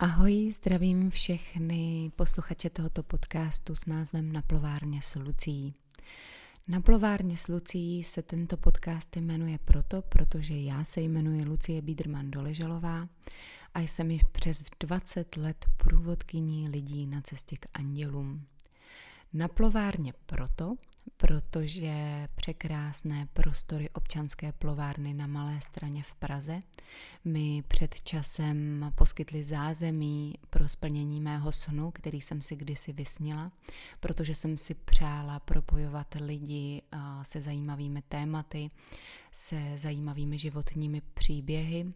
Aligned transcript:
Ahoj, 0.00 0.52
zdravím 0.52 1.10
všechny 1.10 2.12
posluchače 2.16 2.70
tohoto 2.70 3.02
podcastu 3.02 3.74
s 3.74 3.86
názvem 3.86 4.32
Na 4.32 4.42
plovárně 4.42 5.02
s 5.02 5.14
Lucí. 5.14 5.74
Na 6.68 6.80
plovárně 6.80 7.36
s 7.36 7.48
Lucí 7.48 8.04
se 8.04 8.22
tento 8.22 8.56
podcast 8.56 9.16
jmenuje 9.16 9.58
proto, 9.64 10.02
protože 10.02 10.54
já 10.56 10.84
se 10.84 11.00
jmenuji 11.00 11.44
Lucie 11.44 11.82
Biederman 11.82 12.30
Doležalová 12.30 13.08
a 13.74 13.80
jsem 13.80 14.10
již 14.10 14.22
přes 14.32 14.64
20 14.80 15.36
let 15.36 15.66
průvodkyní 15.76 16.68
lidí 16.68 17.06
na 17.06 17.20
cestě 17.20 17.56
k 17.56 17.66
andělům. 17.78 18.46
Na 19.32 19.48
plovárně 19.48 20.12
proto, 20.26 20.76
protože 21.16 22.28
překrásné 22.34 23.28
prostory 23.32 23.90
občanské 23.90 24.52
plovárny 24.52 25.14
na 25.14 25.26
Malé 25.26 25.60
straně 25.60 26.02
v 26.02 26.14
Praze 26.14 26.60
mi 27.24 27.62
před 27.68 28.02
časem 28.02 28.92
poskytly 28.94 29.44
zázemí 29.44 30.34
pro 30.50 30.68
splnění 30.68 31.20
mého 31.20 31.52
snu, 31.52 31.90
který 31.90 32.20
jsem 32.20 32.42
si 32.42 32.56
kdysi 32.56 32.92
vysnila, 32.92 33.52
protože 34.00 34.34
jsem 34.34 34.56
si 34.56 34.74
přála 34.74 35.40
propojovat 35.40 36.14
lidi 36.20 36.82
se 37.22 37.40
zajímavými 37.40 38.02
tématy, 38.02 38.68
se 39.32 39.72
zajímavými 39.76 40.38
životními 40.38 41.02
příběhy, 41.14 41.92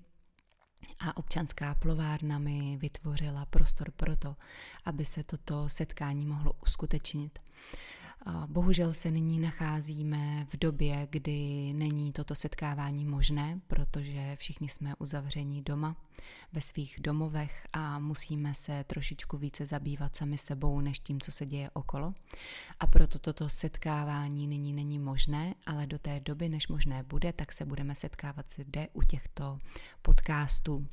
a 0.99 1.17
občanská 1.17 1.75
plovárna 1.75 2.39
mi 2.39 2.77
vytvořila 2.77 3.47
prostor 3.47 3.91
pro 3.91 4.17
to, 4.17 4.37
aby 4.85 5.05
se 5.05 5.25
toto 5.25 5.69
setkání 5.69 6.27
mohlo 6.27 6.53
uskutečnit. 6.63 7.39
Bohužel 8.47 8.95
se 8.95 9.11
nyní 9.11 9.41
nacházíme 9.41 10.47
v 10.51 10.57
době, 10.57 11.09
kdy 11.11 11.73
není 11.73 12.13
toto 12.13 12.35
setkávání 12.35 13.05
možné, 13.05 13.61
protože 13.67 14.37
všichni 14.37 14.69
jsme 14.69 14.95
uzavření 14.99 15.63
doma 15.63 15.97
ve 16.53 16.61
svých 16.61 16.97
domovech 17.01 17.67
a 17.73 17.99
musíme 17.99 18.55
se 18.55 18.85
trošičku 18.85 19.39
více 19.39 19.67
zabývat 19.67 20.17
sami 20.17 20.39
sebou, 20.39 20.81
než 20.81 20.99
tím, 20.99 21.21
co 21.21 21.33
se 21.33 21.47
děje 21.47 21.71
okolo. 21.71 22.15
A 22.81 22.87
proto 22.87 23.19
toto 23.19 23.49
setkávání 23.49 24.47
nyní 24.47 24.73
není 24.73 24.99
možné, 24.99 25.55
ale 25.67 25.87
do 25.87 25.99
té 25.99 26.21
doby, 26.21 26.49
než 26.49 26.69
možné 26.69 27.03
bude, 27.03 27.33
tak 27.33 27.53
se 27.53 27.65
budeme 27.65 27.95
setkávat 27.95 28.51
zde 28.51 28.89
u 28.93 29.03
těchto 29.03 29.59
podcastů. 30.03 30.87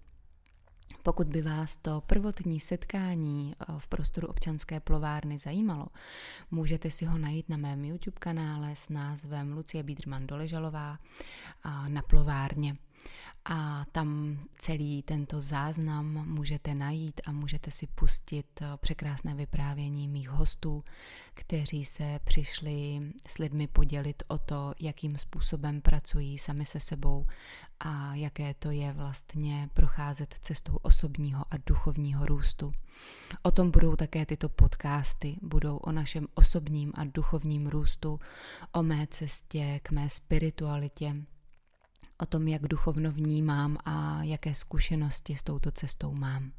Pokud 1.04 1.28
by 1.28 1.42
vás 1.42 1.78
to 1.78 2.02
prvotní 2.02 2.60
setkání 2.60 3.56
eh, 3.60 3.66
v 3.78 3.88
prostoru 3.88 4.28
občanské 4.28 4.80
plovárny 4.80 5.38
zajímalo, 5.38 5.88
můžete 6.52 6.92
si 6.92 7.06
ho 7.06 7.18
najít 7.18 7.50
na 7.50 7.58
mém 7.58 7.86
YouTube 7.86 8.18
kanále 8.20 8.76
s 8.76 8.90
názvem 8.90 9.54
Lucie 9.54 9.84
Biederman 9.84 10.28
Doležalová 10.28 10.98
na 11.88 12.02
plovárně 12.02 12.74
a 13.52 13.86
tam 13.92 14.40
celý 14.58 15.04
tento 15.04 15.42
záznam 15.42 16.06
můžete 16.28 16.76
najít 16.76 17.22
a 17.26 17.32
můžete 17.32 17.72
si 17.72 17.88
pustit 17.88 18.46
eh, 18.62 18.66
překrásné 18.78 19.36
vyprávění 19.36 20.08
mých 20.08 20.30
hostů, 20.30 20.84
kteří 21.34 21.86
se 21.86 22.20
přišli 22.24 23.00
s 23.28 23.38
lidmi 23.38 23.68
podělit 23.68 24.24
o 24.28 24.38
to, 24.38 24.74
jakým 24.80 25.18
způsobem 25.18 25.82
pracují 25.82 26.38
sami 26.38 26.66
se 26.66 26.80
sebou 26.80 27.28
a 27.80 28.16
jaké 28.16 28.54
to 28.54 28.72
je 28.72 28.94
vlastně 28.94 29.70
procházet 29.74 30.36
cestou 30.42 30.76
osobního 30.82 31.46
a 31.52 31.58
duchovního 31.66 32.26
růstu. 32.26 32.72
O 33.44 33.52
tom 33.52 33.72
budou 33.72 33.96
také 33.96 34.26
tyto 34.26 34.50
podcasty, 34.50 35.38
budou 35.42 35.78
o 35.78 35.92
našem 35.92 36.28
osobním 36.34 36.92
a 36.96 37.04
duchovním 37.04 37.68
růstu, 37.68 38.20
o 38.72 38.84
mé 38.84 39.08
cestě 39.08 39.80
k 39.84 39.92
mé 39.92 40.10
spiritualitě, 40.10 41.14
o 42.20 42.26
tom, 42.26 42.48
jak 42.48 42.62
duchovno 42.62 43.12
vnímám 43.12 43.78
a 43.86 44.24
jaké 44.24 44.56
zkušenosti 44.56 45.36
s 45.36 45.44
touto 45.44 45.72
cestou 45.72 46.16
mám. 46.20 46.52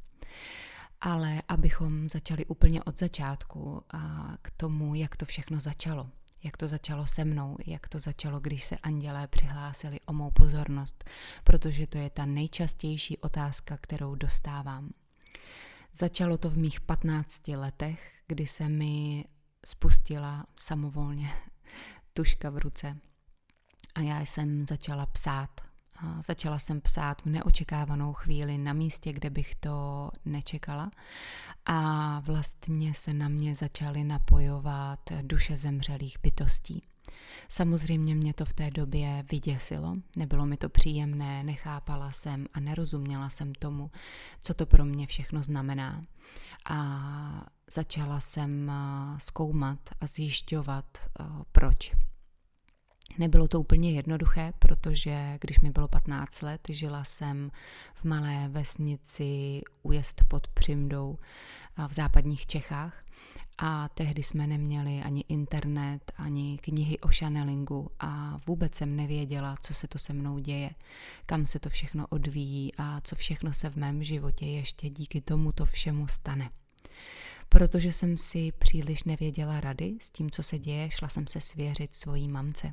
Ale 1.01 1.41
abychom 1.47 2.09
začali 2.09 2.45
úplně 2.45 2.83
od 2.83 2.99
začátku 2.99 3.83
a 3.93 4.33
k 4.41 4.51
tomu, 4.51 4.95
jak 4.95 5.17
to 5.17 5.25
všechno 5.25 5.59
začalo. 5.59 6.09
Jak 6.43 6.57
to 6.57 6.67
začalo 6.67 7.07
se 7.07 7.25
mnou, 7.25 7.57
jak 7.65 7.89
to 7.89 7.99
začalo, 7.99 8.39
když 8.39 8.63
se 8.63 8.77
andělé 8.77 9.27
přihlásili 9.27 9.99
o 10.05 10.13
mou 10.13 10.31
pozornost, 10.31 11.03
protože 11.43 11.87
to 11.87 11.97
je 11.97 12.09
ta 12.09 12.25
nejčastější 12.25 13.17
otázka, 13.17 13.77
kterou 13.81 14.15
dostávám. 14.15 14.89
Začalo 15.93 16.37
to 16.37 16.49
v 16.49 16.57
mých 16.57 16.81
15 16.81 17.47
letech, 17.47 18.13
kdy 18.27 18.47
se 18.47 18.69
mi 18.69 19.25
spustila 19.65 20.45
samovolně 20.57 21.29
tuška 22.13 22.49
v 22.49 22.57
ruce 22.57 22.97
a 23.95 24.01
já 24.01 24.21
jsem 24.21 24.67
začala 24.67 25.05
psát. 25.05 25.49
A 26.03 26.21
začala 26.21 26.59
jsem 26.59 26.81
psát 26.81 27.21
v 27.21 27.25
neočekávanou 27.25 28.13
chvíli 28.13 28.57
na 28.57 28.73
místě, 28.73 29.13
kde 29.13 29.29
bych 29.29 29.55
to 29.55 30.09
nečekala 30.25 30.91
a 31.65 32.19
vlastně 32.19 32.93
se 32.93 33.13
na 33.13 33.27
mě 33.27 33.55
začaly 33.55 34.03
napojovat 34.03 34.99
duše 35.21 35.57
zemřelých 35.57 36.17
bytostí. 36.23 36.81
Samozřejmě 37.49 38.15
mě 38.15 38.33
to 38.33 38.45
v 38.45 38.53
té 38.53 38.71
době 38.71 39.25
vyděsilo, 39.31 39.93
nebylo 40.17 40.45
mi 40.45 40.57
to 40.57 40.69
příjemné, 40.69 41.43
nechápala 41.43 42.11
jsem 42.11 42.45
a 42.53 42.59
nerozuměla 42.59 43.29
jsem 43.29 43.55
tomu, 43.55 43.91
co 44.41 44.53
to 44.53 44.65
pro 44.65 44.85
mě 44.85 45.07
všechno 45.07 45.43
znamená. 45.43 46.01
A 46.65 47.45
začala 47.71 48.19
jsem 48.19 48.71
zkoumat 49.17 49.79
a 50.01 50.07
zjišťovat, 50.07 50.97
proč. 51.51 51.91
Nebylo 53.17 53.47
to 53.47 53.59
úplně 53.59 53.91
jednoduché, 53.91 54.53
protože 54.59 55.37
když 55.41 55.59
mi 55.59 55.69
bylo 55.69 55.87
15 55.87 56.41
let, 56.41 56.61
žila 56.69 57.03
jsem 57.03 57.51
v 57.93 58.05
malé 58.05 58.47
vesnici 58.47 59.61
Ujezd 59.83 60.23
pod 60.27 60.47
Přimdou 60.47 61.17
v 61.87 61.93
západních 61.93 62.45
Čechách 62.45 63.03
a 63.57 63.89
tehdy 63.89 64.23
jsme 64.23 64.47
neměli 64.47 65.01
ani 65.01 65.23
internet, 65.27 66.11
ani 66.17 66.57
knihy 66.57 66.99
o 66.99 67.07
channelingu 67.19 67.91
a 67.99 68.37
vůbec 68.47 68.75
jsem 68.75 68.95
nevěděla, 68.95 69.55
co 69.61 69.73
se 69.73 69.87
to 69.87 69.99
se 69.99 70.13
mnou 70.13 70.39
děje, 70.39 70.69
kam 71.25 71.45
se 71.45 71.59
to 71.59 71.69
všechno 71.69 72.07
odvíjí 72.09 72.71
a 72.77 73.01
co 73.01 73.15
všechno 73.15 73.53
se 73.53 73.69
v 73.69 73.75
mém 73.75 74.03
životě 74.03 74.45
ještě 74.45 74.89
díky 74.89 75.21
tomuto 75.21 75.65
všemu 75.65 76.07
stane. 76.07 76.49
Protože 77.49 77.93
jsem 77.93 78.17
si 78.17 78.51
příliš 78.51 79.03
nevěděla 79.03 79.59
rady 79.59 79.97
s 80.01 80.11
tím, 80.11 80.29
co 80.29 80.43
se 80.43 80.59
děje, 80.59 80.91
šla 80.91 81.07
jsem 81.07 81.27
se 81.27 81.41
svěřit 81.41 81.95
svojí 81.95 82.27
mamce. 82.27 82.71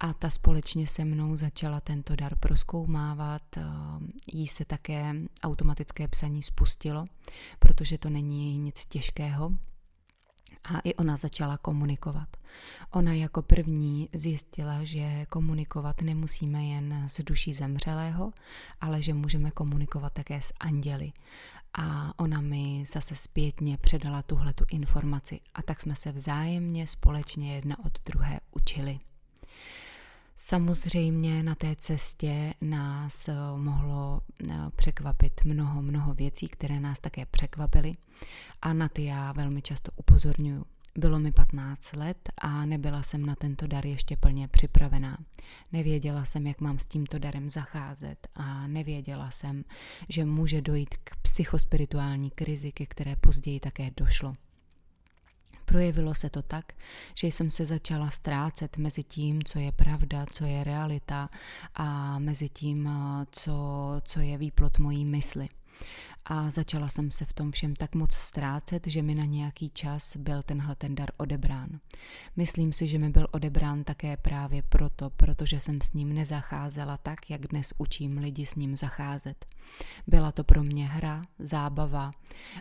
A 0.00 0.12
ta 0.12 0.30
společně 0.30 0.86
se 0.86 1.04
mnou 1.04 1.36
začala 1.36 1.80
tento 1.80 2.16
dar 2.16 2.38
proskoumávat. 2.38 3.42
Eh, 3.56 3.62
jí 4.32 4.46
se 4.46 4.64
také 4.64 5.14
automatické 5.42 6.08
psaní 6.08 6.42
spustilo, 6.42 7.04
protože 7.58 7.98
to 7.98 8.10
není 8.10 8.58
nic 8.58 8.86
těžkého. 8.86 9.52
A 10.64 10.80
i 10.84 10.94
ona 10.94 11.16
začala 11.16 11.56
komunikovat. 11.56 12.28
Ona 12.90 13.12
jako 13.12 13.42
první 13.42 14.08
zjistila, 14.12 14.84
že 14.84 15.26
komunikovat 15.26 16.00
nemusíme 16.02 16.64
jen 16.64 17.04
s 17.08 17.20
duší 17.24 17.54
zemřelého, 17.54 18.32
ale 18.80 19.02
že 19.02 19.14
můžeme 19.14 19.50
komunikovat 19.50 20.12
také 20.12 20.42
s 20.42 20.52
anděli. 20.60 21.12
A 21.74 22.18
ona 22.18 22.40
mi 22.40 22.84
zase 22.92 23.16
zpětně 23.16 23.76
předala 23.76 24.22
tuhle 24.22 24.52
tu 24.52 24.64
informaci 24.70 25.40
a 25.54 25.62
tak 25.62 25.82
jsme 25.82 25.96
se 25.96 26.12
vzájemně 26.12 26.86
společně 26.86 27.54
jedna 27.54 27.84
od 27.84 27.98
druhé 28.04 28.40
učili. 28.52 28.98
Samozřejmě 30.50 31.42
na 31.42 31.54
té 31.54 31.76
cestě 31.76 32.54
nás 32.60 33.28
eh, 33.28 33.34
mohlo 33.56 34.20
eh, 34.50 34.54
překvapit 34.76 35.44
mnoho, 35.44 35.82
mnoho 35.82 36.14
věcí, 36.14 36.48
které 36.48 36.80
nás 36.80 37.00
také 37.00 37.26
překvapily 37.26 37.92
a 38.62 38.72
na 38.72 38.88
ty 38.88 39.04
já 39.04 39.32
velmi 39.32 39.62
často 39.62 39.92
upozorňuji. 39.96 40.64
Bylo 40.98 41.18
mi 41.18 41.32
15 41.32 41.96
let 41.96 42.28
a 42.38 42.66
nebyla 42.66 43.02
jsem 43.02 43.26
na 43.26 43.34
tento 43.34 43.66
dar 43.66 43.86
ještě 43.86 44.16
plně 44.16 44.48
připravená. 44.48 45.18
Nevěděla 45.72 46.24
jsem, 46.24 46.46
jak 46.46 46.60
mám 46.60 46.78
s 46.78 46.86
tímto 46.86 47.18
darem 47.18 47.50
zacházet 47.50 48.28
a 48.34 48.66
nevěděla 48.66 49.30
jsem, 49.30 49.64
že 50.08 50.24
může 50.24 50.62
dojít 50.62 50.94
k 51.04 51.16
psychospirituální 51.16 52.30
krizi, 52.30 52.72
ke 52.72 52.86
které 52.86 53.16
později 53.16 53.60
také 53.60 53.90
došlo. 53.96 54.32
Projevilo 55.70 56.14
se 56.14 56.30
to 56.30 56.42
tak, 56.42 56.72
že 57.14 57.26
jsem 57.26 57.50
se 57.50 57.64
začala 57.64 58.10
ztrácet 58.10 58.76
mezi 58.76 59.02
tím, 59.02 59.42
co 59.42 59.58
je 59.58 59.72
pravda, 59.72 60.26
co 60.32 60.44
je 60.44 60.64
realita 60.64 61.28
a 61.74 62.18
mezi 62.18 62.48
tím, 62.48 62.90
co, 63.30 63.54
co 64.04 64.20
je 64.20 64.38
výplot 64.38 64.78
mojí 64.78 65.04
mysli 65.04 65.48
a 66.24 66.50
začala 66.50 66.88
jsem 66.88 67.10
se 67.10 67.24
v 67.24 67.32
tom 67.32 67.50
všem 67.50 67.76
tak 67.76 67.94
moc 67.94 68.14
ztrácet, 68.14 68.86
že 68.86 69.02
mi 69.02 69.14
na 69.14 69.24
nějaký 69.24 69.70
čas 69.70 70.16
byl 70.16 70.42
tenhle 70.42 70.74
ten 70.76 70.94
dar 70.94 71.10
odebrán. 71.16 71.80
Myslím 72.36 72.72
si, 72.72 72.88
že 72.88 72.98
mi 72.98 73.08
byl 73.08 73.26
odebrán 73.30 73.84
také 73.84 74.16
právě 74.16 74.62
proto, 74.62 75.10
protože 75.10 75.60
jsem 75.60 75.80
s 75.80 75.92
ním 75.92 76.12
nezacházela 76.12 76.96
tak, 76.96 77.30
jak 77.30 77.46
dnes 77.46 77.72
učím 77.78 78.18
lidi 78.18 78.46
s 78.46 78.54
ním 78.54 78.76
zacházet. 78.76 79.46
Byla 80.06 80.32
to 80.32 80.44
pro 80.44 80.62
mě 80.62 80.86
hra, 80.86 81.22
zábava 81.38 82.10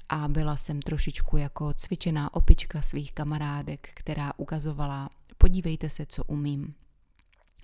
a 0.09 0.27
byla 0.27 0.57
jsem 0.57 0.81
trošičku 0.81 1.37
jako 1.37 1.73
cvičená 1.73 2.33
opička 2.33 2.81
svých 2.81 3.13
kamarádek, 3.13 3.89
která 3.93 4.33
ukazovala, 4.37 5.09
podívejte 5.37 5.89
se, 5.89 6.05
co 6.05 6.23
umím. 6.23 6.73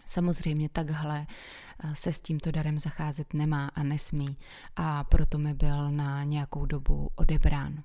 Samozřejmě 0.06 0.69
takhle 0.69 1.28
eh, 1.84 1.96
se 1.96 2.13
s 2.13 2.22
tímto 2.22 2.52
darem 2.52 2.80
zacházet 2.80 3.34
nemá 3.34 3.68
a 3.75 3.84
nesmí 3.84 4.38
a 4.75 5.04
proto 5.04 5.38
mi 5.38 5.54
byl 5.54 5.92
na 5.92 6.24
nějakou 6.24 6.66
dobu 6.66 7.10
odebrán. 7.16 7.84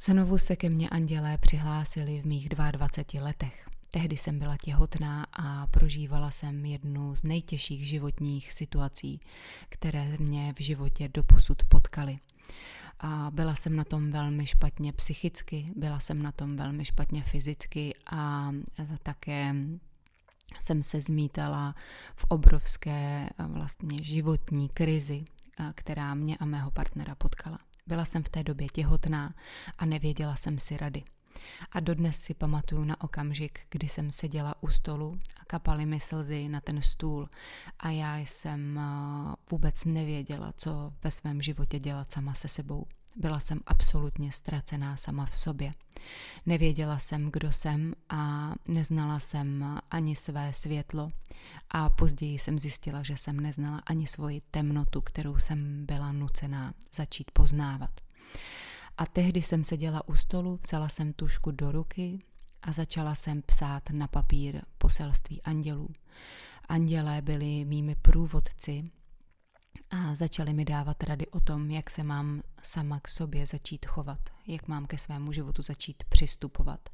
Znovu 0.00 0.38
se 0.38 0.56
ke 0.56 0.70
mně 0.70 0.88
andělé 0.88 1.38
přihlásili 1.38 2.20
v 2.20 2.26
mých 2.26 2.48
22 2.48 3.24
letech. 3.24 3.66
Tehdy 3.90 4.16
jsem 4.16 4.38
byla 4.38 4.56
těhotná 4.56 5.26
a 5.32 5.66
prožívala 5.66 6.30
jsem 6.30 6.64
jednu 6.64 7.16
z 7.16 7.22
nejtěžších 7.22 7.88
životních 7.88 8.52
situací, 8.52 9.20
které 9.68 10.16
mě 10.18 10.54
v 10.58 10.62
životě 10.62 11.08
doposud 11.14 11.62
potkaly. 11.64 12.18
A 13.00 13.30
byla 13.30 13.54
jsem 13.54 13.76
na 13.76 13.84
tom 13.84 14.10
velmi 14.10 14.46
špatně 14.46 14.92
psychicky, 14.92 15.66
byla 15.76 16.00
jsem 16.00 16.22
na 16.22 16.32
tom 16.32 16.56
velmi 16.56 16.84
špatně 16.84 17.22
fyzicky 17.22 17.94
a 18.10 18.52
také 19.02 19.54
jsem 20.60 20.82
se 20.82 21.00
zmítala 21.00 21.74
v 22.16 22.24
obrovské 22.28 23.28
vlastně 23.46 24.02
životní 24.02 24.68
krizi, 24.68 25.24
která 25.74 26.14
mě 26.14 26.36
a 26.36 26.44
mého 26.44 26.70
partnera 26.70 27.14
potkala. 27.14 27.58
Byla 27.86 28.04
jsem 28.04 28.22
v 28.22 28.28
té 28.28 28.42
době 28.42 28.66
těhotná 28.72 29.34
a 29.78 29.84
nevěděla 29.84 30.36
jsem 30.36 30.58
si 30.58 30.76
rady. 30.76 31.02
A 31.72 31.80
dodnes 31.80 32.20
si 32.20 32.34
pamatuju 32.34 32.84
na 32.84 33.00
okamžik, 33.00 33.60
kdy 33.70 33.88
jsem 33.88 34.12
seděla 34.12 34.54
u 34.62 34.68
stolu 34.68 35.18
a 35.40 35.44
kapaly 35.44 35.86
mi 35.86 36.00
slzy 36.00 36.48
na 36.48 36.60
ten 36.60 36.82
stůl 36.82 37.28
a 37.78 37.90
já 37.90 38.18
jsem 38.18 38.80
vůbec 39.50 39.84
nevěděla, 39.84 40.52
co 40.56 40.92
ve 41.04 41.10
svém 41.10 41.42
životě 41.42 41.78
dělat 41.78 42.12
sama 42.12 42.34
se 42.34 42.48
sebou. 42.48 42.86
Byla 43.16 43.40
jsem 43.40 43.60
absolutně 43.66 44.32
ztracená 44.32 44.96
sama 44.96 45.26
v 45.26 45.36
sobě. 45.36 45.70
Nevěděla 46.46 46.98
jsem, 46.98 47.30
kdo 47.30 47.52
jsem 47.52 47.94
a 48.08 48.52
neznala 48.68 49.20
jsem 49.20 49.78
ani 49.90 50.16
své 50.16 50.52
světlo 50.52 51.08
a 51.70 51.90
později 51.90 52.38
jsem 52.38 52.58
zjistila, 52.58 53.02
že 53.02 53.16
jsem 53.16 53.40
neznala 53.40 53.82
ani 53.86 54.06
svoji 54.06 54.42
temnotu, 54.50 55.00
kterou 55.00 55.38
jsem 55.38 55.86
byla 55.86 56.12
nucená 56.12 56.74
začít 56.94 57.30
poznávat. 57.30 57.90
A 58.96 59.06
tehdy 59.06 59.42
jsem 59.42 59.64
seděla 59.64 60.08
u 60.08 60.14
stolu, 60.14 60.58
vzala 60.62 60.88
jsem 60.88 61.12
tušku 61.12 61.50
do 61.50 61.72
ruky 61.72 62.18
a 62.62 62.72
začala 62.72 63.14
jsem 63.14 63.42
psát 63.42 63.90
na 63.90 64.08
papír 64.08 64.62
poselství 64.78 65.42
andělů. 65.42 65.88
Andělé 66.68 67.22
byli 67.22 67.64
mými 67.64 67.94
průvodci 67.94 68.84
a 69.90 70.14
začali 70.14 70.54
mi 70.54 70.64
dávat 70.64 71.02
rady 71.02 71.26
o 71.26 71.40
tom, 71.40 71.70
jak 71.70 71.90
se 71.90 72.02
mám 72.02 72.42
sama 72.62 73.00
k 73.00 73.08
sobě 73.08 73.46
začít 73.46 73.86
chovat, 73.86 74.18
jak 74.46 74.68
mám 74.68 74.86
ke 74.86 74.98
svému 74.98 75.32
životu 75.32 75.62
začít 75.62 76.04
přistupovat. 76.04 76.88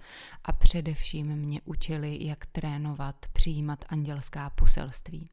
A 0.45 0.53
především 0.53 1.37
mě 1.37 1.61
učili, 1.65 2.19
jak 2.25 2.47
trénovat, 2.47 3.27
přijímat 3.33 3.85
andělská 3.89 4.51
poselství. 4.51 5.25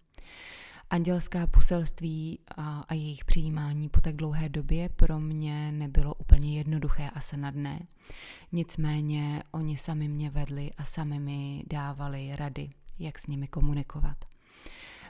Andělská 0.89 1.47
poselství 1.47 2.39
a, 2.57 2.79
a 2.79 2.93
jejich 2.93 3.25
přijímání 3.25 3.89
po 3.89 4.01
tak 4.01 4.15
dlouhé 4.15 4.49
době 4.49 4.89
pro 4.89 5.19
mě 5.19 5.71
nebylo 5.71 6.13
úplně 6.13 6.57
jednoduché 6.57 7.09
a 7.09 7.21
snadné. 7.21 7.79
Nicméně 8.51 9.43
oni 9.51 9.77
sami 9.77 10.07
mě 10.07 10.29
vedli 10.29 10.71
a 10.77 10.83
sami 10.83 11.19
mi 11.19 11.63
dávali 11.67 12.35
rady, 12.35 12.69
jak 12.99 13.19
s 13.19 13.27
nimi 13.27 13.47
komunikovat. 13.47 14.36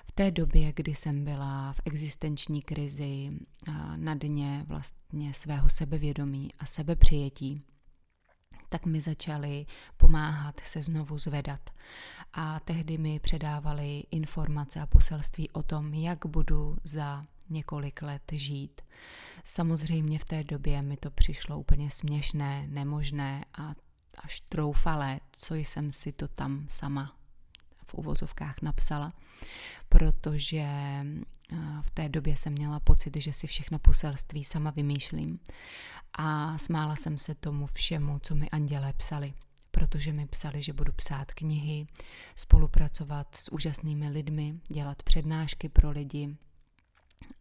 V 0.09 0.12
té 0.12 0.31
době, 0.31 0.74
kdy 0.74 0.95
jsem 0.95 1.25
byla 1.25 1.74
v 1.74 1.81
existenční 1.86 2.62
krizi 2.62 3.30
na 3.95 4.15
dně 4.15 4.65
vlastně 4.68 5.33
svého 5.33 5.69
sebevědomí 5.69 6.50
a 6.59 6.65
sebepřijetí, 6.65 7.56
tak 8.69 8.86
mi 8.86 9.01
začali 9.01 9.65
pomáhat 9.98 10.59
se 10.63 10.83
znovu 10.83 11.18
zvedat. 11.18 11.69
A 12.33 12.59
tehdy 12.59 12.98
mi 12.98 13.19
předávali 13.19 14.04
informace 14.12 14.81
a 14.81 14.86
poselství 14.86 15.50
o 15.50 15.63
tom, 15.63 15.94
jak 15.94 16.25
budu 16.25 16.77
za 16.83 17.21
několik 17.50 18.01
let 18.01 18.21
žít. 18.31 18.81
Samozřejmě 19.44 20.19
v 20.19 20.25
té 20.25 20.44
době 20.44 20.81
mi 20.81 20.98
to 20.98 21.12
přišlo 21.12 21.59
úplně 21.59 21.89
směšné, 21.89 22.68
nemožné 22.68 23.45
a 23.57 23.75
až 24.18 24.39
troufalé, 24.39 25.19
co 25.31 25.56
jsem 25.56 25.92
si 25.92 26.12
to 26.12 26.27
tam 26.27 26.65
sama 26.69 27.16
v 27.87 27.93
uvozovkách 27.93 28.61
napsala, 28.61 29.09
protože 29.89 30.57
eh, 30.57 31.01
v 31.81 31.91
té 31.91 32.09
době 32.09 32.37
jsem 32.37 32.53
měla 32.53 32.79
pocit, 32.79 33.15
že 33.17 33.33
si 33.33 33.47
všechno 33.47 33.79
poselství 33.79 34.43
sama 34.43 34.71
vymýšlím. 34.71 35.39
A 36.13 36.57
smála 36.57 36.95
jsem 36.95 37.17
se 37.17 37.35
tomu 37.35 37.67
všemu, 37.67 38.19
co 38.19 38.35
mi 38.35 38.49
andělé 38.49 38.93
psali 38.93 39.33
protože 39.71 40.13
mi 40.13 40.27
psali, 40.27 40.63
že 40.63 40.73
budu 40.73 40.93
psát 40.93 41.31
knihy, 41.31 41.87
spolupracovat 42.35 43.35
s 43.35 43.51
úžasnými 43.51 44.09
lidmi, 44.09 44.59
dělat 44.67 45.03
přednášky 45.03 45.69
pro 45.69 45.91
lidi 45.91 46.37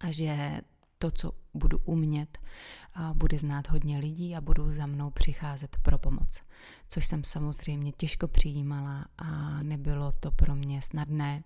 a 0.01 0.13
že 0.13 0.61
to, 0.99 1.11
co 1.11 1.33
budu 1.55 1.79
umět, 1.79 2.39
bude 3.13 3.39
znát 3.39 3.69
hodně 3.69 3.99
lidí 3.99 4.37
a 4.37 4.41
budou 4.41 4.71
za 4.71 4.87
mnou 4.87 5.11
přicházet 5.11 5.77
pro 5.83 5.99
pomoc. 5.99 6.43
Což 6.89 7.07
jsem 7.07 7.25
samozřejmě 7.25 7.93
těžko 7.93 8.29
přijímala 8.29 9.05
a 9.19 9.63
nebylo 9.63 10.13
to 10.21 10.31
pro 10.31 10.55
mě 10.55 10.83
snadné. 10.83 11.43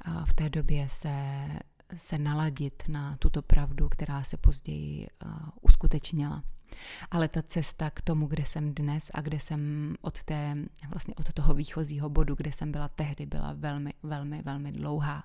A 0.00 0.24
v 0.24 0.34
té 0.34 0.50
době 0.50 0.88
se, 0.88 1.46
se 1.96 2.18
naladit 2.18 2.82
na 2.88 3.16
tuto 3.16 3.42
pravdu, 3.42 3.88
která 3.88 4.24
se 4.24 4.36
později 4.36 5.06
uskutečnila. 5.60 6.42
Ale 7.10 7.28
ta 7.28 7.42
cesta 7.42 7.90
k 7.90 8.00
tomu, 8.00 8.26
kde 8.26 8.44
jsem 8.44 8.74
dnes 8.74 9.10
a 9.14 9.20
kde 9.20 9.40
jsem 9.40 9.94
od, 10.00 10.22
té, 10.22 10.54
vlastně 10.90 11.14
od 11.14 11.32
toho 11.32 11.54
výchozího 11.54 12.08
bodu, 12.08 12.34
kde 12.34 12.52
jsem 12.52 12.72
byla 12.72 12.88
tehdy, 12.88 13.26
byla 13.26 13.52
velmi, 13.52 13.94
velmi, 14.02 14.42
velmi 14.42 14.72
dlouhá 14.72 15.22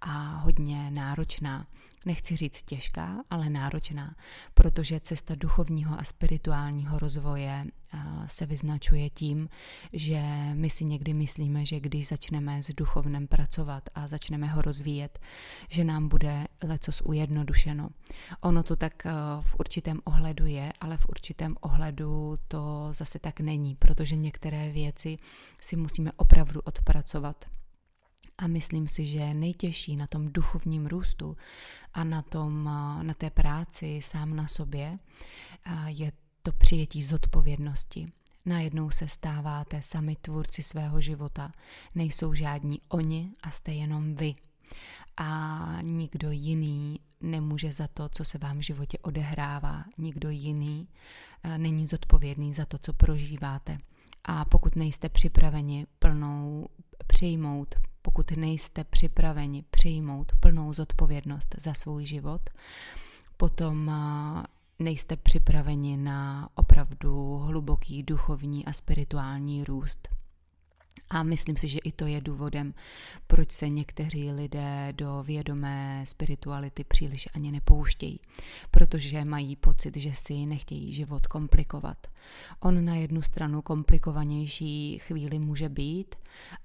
a 0.00 0.36
hodně 0.36 0.90
náročná. 0.90 1.66
Nechci 2.06 2.36
říct 2.36 2.62
těžká, 2.62 3.24
ale 3.30 3.50
náročná, 3.50 4.16
protože 4.54 5.00
cesta 5.00 5.34
duchovního 5.34 6.00
a 6.00 6.04
spirituálního 6.04 6.98
rozvoje 6.98 7.64
se 8.26 8.46
vyznačuje 8.46 9.10
tím, 9.10 9.48
že 9.92 10.22
my 10.54 10.70
si 10.70 10.84
někdy 10.84 11.14
myslíme, 11.14 11.66
že 11.66 11.80
když 11.80 12.08
začneme 12.08 12.62
s 12.62 12.74
duchovnem 12.74 13.26
pracovat 13.26 13.88
a 13.94 14.08
začneme 14.08 14.46
ho 14.46 14.62
rozvíjet, 14.62 15.18
že 15.68 15.84
nám 15.84 16.08
bude 16.08 16.44
lecos 16.62 17.00
ujednodušeno. 17.00 17.88
Ono 18.40 18.62
to 18.62 18.76
tak 18.76 19.04
v 19.40 19.56
určitém 19.58 20.00
ohledu 20.04 20.46
je, 20.46 20.72
ale 20.80 20.96
v 20.96 21.06
určitém 21.08 21.56
ohledu 21.60 22.38
to 22.48 22.88
zase 22.90 23.18
tak 23.18 23.40
není, 23.40 23.74
protože 23.74 24.16
některé 24.16 24.70
věci 24.70 25.16
si 25.60 25.76
musíme 25.76 26.12
opravdu 26.16 26.60
odpracovat. 26.60 27.44
A 28.38 28.46
myslím 28.46 28.88
si, 28.88 29.06
že 29.06 29.34
nejtěžší 29.34 29.96
na 29.96 30.06
tom 30.06 30.32
duchovním 30.32 30.86
růstu 30.86 31.36
a 31.94 32.04
na, 32.04 32.22
tom, 32.22 32.64
na 33.02 33.14
té 33.14 33.30
práci 33.30 34.00
sám 34.02 34.36
na 34.36 34.48
sobě 34.48 34.92
je 35.86 36.12
to 36.46 36.52
přijetí 36.52 37.02
zodpovědnosti. 37.02 38.06
Najednou 38.44 38.90
se 38.90 39.08
stáváte 39.08 39.82
sami 39.82 40.16
tvůrci 40.16 40.62
svého 40.62 41.00
života. 41.00 41.52
Nejsou 41.94 42.34
žádní 42.34 42.80
oni 42.88 43.30
a 43.42 43.50
jste 43.50 43.72
jenom 43.72 44.14
vy. 44.14 44.34
A 45.16 45.78
nikdo 45.82 46.30
jiný 46.30 47.00
nemůže 47.20 47.72
za 47.72 47.88
to, 47.88 48.08
co 48.08 48.24
se 48.24 48.38
vám 48.38 48.58
v 48.58 48.62
životě 48.62 48.98
odehrává. 48.98 49.84
Nikdo 49.98 50.30
jiný 50.30 50.88
eh, 51.42 51.58
není 51.58 51.86
zodpovědný 51.86 52.54
za 52.54 52.64
to, 52.64 52.78
co 52.78 52.92
prožíváte. 52.92 53.78
A 54.24 54.44
pokud 54.44 54.76
nejste 54.76 55.08
připraveni 55.08 55.86
plnou 55.98 56.68
přijmout, 57.06 57.74
pokud 58.02 58.30
nejste 58.30 58.84
připraveni 58.84 59.64
přijmout 59.70 60.32
plnou 60.40 60.72
zodpovědnost 60.72 61.54
za 61.58 61.74
svůj 61.74 62.06
život, 62.06 62.50
potom 63.36 63.90
eh, 63.90 64.55
nejste 64.78 65.16
připraveni 65.16 65.96
na 65.96 66.48
opravdu 66.54 67.36
hluboký 67.36 68.02
duchovní 68.02 68.64
a 68.64 68.72
spirituální 68.72 69.64
růst. 69.64 70.15
A 71.10 71.22
myslím 71.22 71.56
si, 71.56 71.68
že 71.68 71.78
i 71.78 71.92
to 71.92 72.06
je 72.06 72.20
důvodem, 72.20 72.74
proč 73.26 73.52
se 73.52 73.68
někteří 73.68 74.32
lidé 74.32 74.92
do 74.92 75.22
vědomé 75.22 76.04
spirituality 76.06 76.84
příliš 76.84 77.28
ani 77.34 77.52
nepouštějí, 77.52 78.20
protože 78.70 79.24
mají 79.24 79.56
pocit, 79.56 79.96
že 79.96 80.14
si 80.14 80.46
nechtějí 80.46 80.94
život 80.94 81.26
komplikovat. 81.26 82.06
On 82.60 82.84
na 82.84 82.94
jednu 82.94 83.22
stranu 83.22 83.62
komplikovanější 83.62 84.98
chvíli 84.98 85.38
může 85.38 85.68
být, 85.68 86.14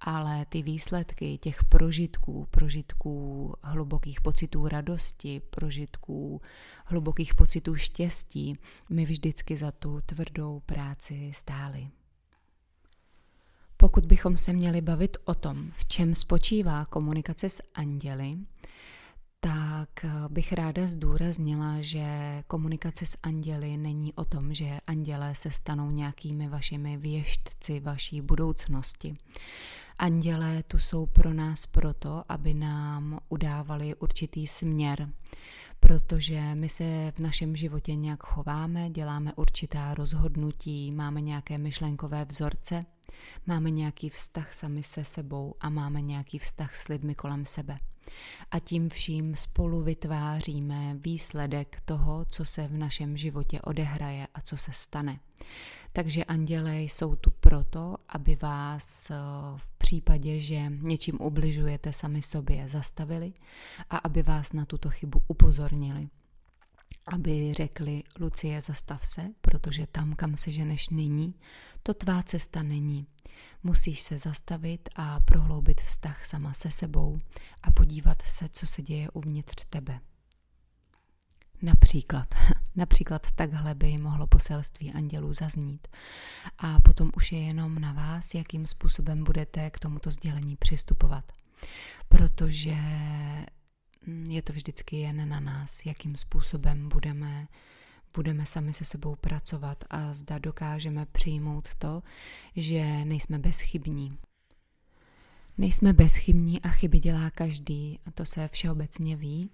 ale 0.02 0.46
ty 0.46 0.62
výsledky 0.62 1.38
těch 1.38 1.64
prožitků, 1.64 2.48
prožitků 2.52 3.54
hlubokých 3.64 4.22
pocitů 4.22 4.68
radosti, 4.68 5.42
prožitků 5.50 6.42
hlubokých 6.86 7.36
pocitů 7.36 7.76
štěstí, 7.76 8.54
mi 8.90 9.06
vždycky 9.06 9.58
za 9.58 9.72
tu 9.72 10.00
tvrdou 10.06 10.62
práci 10.66 11.32
stály. 11.36 11.88
Pokud 13.82 14.06
bychom 14.06 14.38
se 14.38 14.54
měli 14.54 14.82
bavit 14.82 15.18
o 15.26 15.36
tom, 15.36 15.72
v 15.76 15.86
čem 15.86 16.16
spočívá 16.16 16.86
komunikace 16.86 17.50
s 17.50 17.64
anděli, 17.76 18.34
tak 19.40 19.90
bych 20.28 20.54
ráda 20.54 20.88
zdůraznila, 20.88 21.76
že 21.80 22.04
komunikace 22.48 23.06
s 23.06 23.18
anděli 23.24 23.78
není 23.78 24.14
o 24.14 24.26
tom, 24.26 24.54
že 24.54 24.80
andělé 24.88 25.36
se 25.36 25.52
stanou 25.52 25.92
nějakými 25.92 26.50
vašimi 26.50 26.98
věštci 26.98 27.80
vaší 27.80 28.22
budoucnosti. 28.22 29.14
Andělé 29.98 30.64
tu 30.64 30.80
jsou 30.80 31.06
pro 31.06 31.34
nás 31.34 31.66
proto, 31.66 32.24
aby 32.30 32.54
nám 32.54 33.20
udávali 33.30 33.96
určitý 33.96 34.48
směr, 34.48 35.10
protože 35.82 36.56
my 36.56 36.70
se 36.70 37.12
v 37.16 37.20
našem 37.20 37.56
životě 37.56 37.96
nějak 37.96 38.24
chováme, 38.24 38.90
děláme 38.90 39.34
určitá 39.36 39.94
rozhodnutí, 39.94 40.92
máme 40.96 41.22
nějaké 41.22 41.58
myšlenkové 41.58 42.26
vzorce, 42.26 42.80
máme 43.48 43.70
nějaký 43.70 44.10
vztah 44.10 44.54
sami 44.54 44.84
se 44.84 45.06
sebou 45.06 45.56
a 45.60 45.70
máme 45.70 46.02
nějaký 46.02 46.40
vztah 46.40 46.76
s 46.76 46.88
lidmi 46.88 47.16
kolem 47.16 47.46
sebe. 47.46 47.78
A 48.52 48.60
tím 48.60 48.90
vším 48.90 49.36
spolu 49.36 49.82
vytváříme 49.82 50.96
výsledek 50.96 51.82
toho, 51.86 52.26
co 52.26 52.46
se 52.46 52.68
v 52.68 52.78
našem 52.78 53.18
životě 53.18 53.62
odehraje 53.62 54.28
a 54.34 54.42
co 54.42 54.58
se 54.58 54.72
stane. 54.74 55.20
Takže 55.94 56.24
anděle 56.24 56.82
jsou 56.82 57.16
tu 57.16 57.32
proto, 57.32 57.96
aby 58.10 58.36
vás 58.36 59.12
eh, 59.12 59.16
v 59.58 59.72
případě, 59.72 60.40
že 60.40 60.64
něčím 60.70 61.22
ubližujete 61.22 61.94
sami 61.94 62.22
sobě, 62.22 62.70
zastavili 62.70 63.34
a 63.90 63.98
aby 63.98 64.24
vás 64.24 64.54
na 64.54 64.66
tuto 64.66 64.90
chybu 64.90 65.22
upozornili. 65.28 66.10
Aby 67.08 67.54
řekli, 67.54 68.04
Lucie, 68.20 68.62
zastav 68.62 69.08
se, 69.08 69.30
protože 69.42 69.88
tam, 69.88 70.16
kam 70.16 70.38
se 70.38 70.52
ženeš 70.52 70.90
nyní, 70.90 71.36
to 71.84 71.94
tvá 71.94 72.24
cesta 72.24 72.64
není. 72.64 73.08
Musíš 73.64 74.02
se 74.02 74.18
zastavit 74.18 74.90
a 74.96 75.20
prohloubit 75.20 75.82
vztah 75.82 76.26
sama 76.26 76.54
se 76.54 76.72
sebou 76.72 77.18
a 77.64 77.72
podívat 77.72 78.22
se, 78.22 78.50
co 78.50 78.68
se 78.68 78.82
děje 78.82 79.10
uvnitř 79.10 79.66
tebe. 79.70 80.00
Například, 81.62 82.36
například 82.76 83.32
takhle 83.32 83.76
by 83.76 83.98
mohlo 83.98 84.28
poselství 84.28 84.94
andělů 84.94 85.34
zaznít. 85.34 85.88
A 86.58 86.80
potom 86.80 87.10
už 87.16 87.32
je 87.32 87.40
jenom 87.40 87.80
na 87.80 87.94
vás, 87.94 88.34
jakým 88.34 88.68
způsobem 88.68 89.24
budete 89.24 89.70
k 89.70 89.80
tomuto 89.80 90.12
sdělení 90.12 90.56
přistupovat. 90.56 91.32
Protože 92.10 92.76
mm, 94.08 94.26
je 94.30 94.42
to 94.42 94.54
vždycky 94.54 94.96
jen 94.98 95.30
na 95.30 95.40
nás, 95.40 95.86
jakým 95.86 96.16
způsobem 96.16 96.90
budeme 96.90 97.48
budeme 98.16 98.46
sami 98.46 98.74
se 98.74 98.86
sebou 98.86 99.16
pracovat 99.16 99.84
a 99.90 100.14
zda 100.14 100.38
dokážeme 100.38 101.06
přijmout 101.06 101.76
to, 101.76 102.02
že 102.56 103.06
nejsme 103.06 103.40
bezchybní. 103.40 104.18
Nejsme 105.58 105.94
bezchybní 105.94 106.62
a 106.62 106.70
chyby 106.70 107.00
dělá 107.00 107.30
každý, 107.30 108.00
to 108.14 108.26
se 108.26 108.48
všeobecně 108.48 109.16
ví 109.16 109.50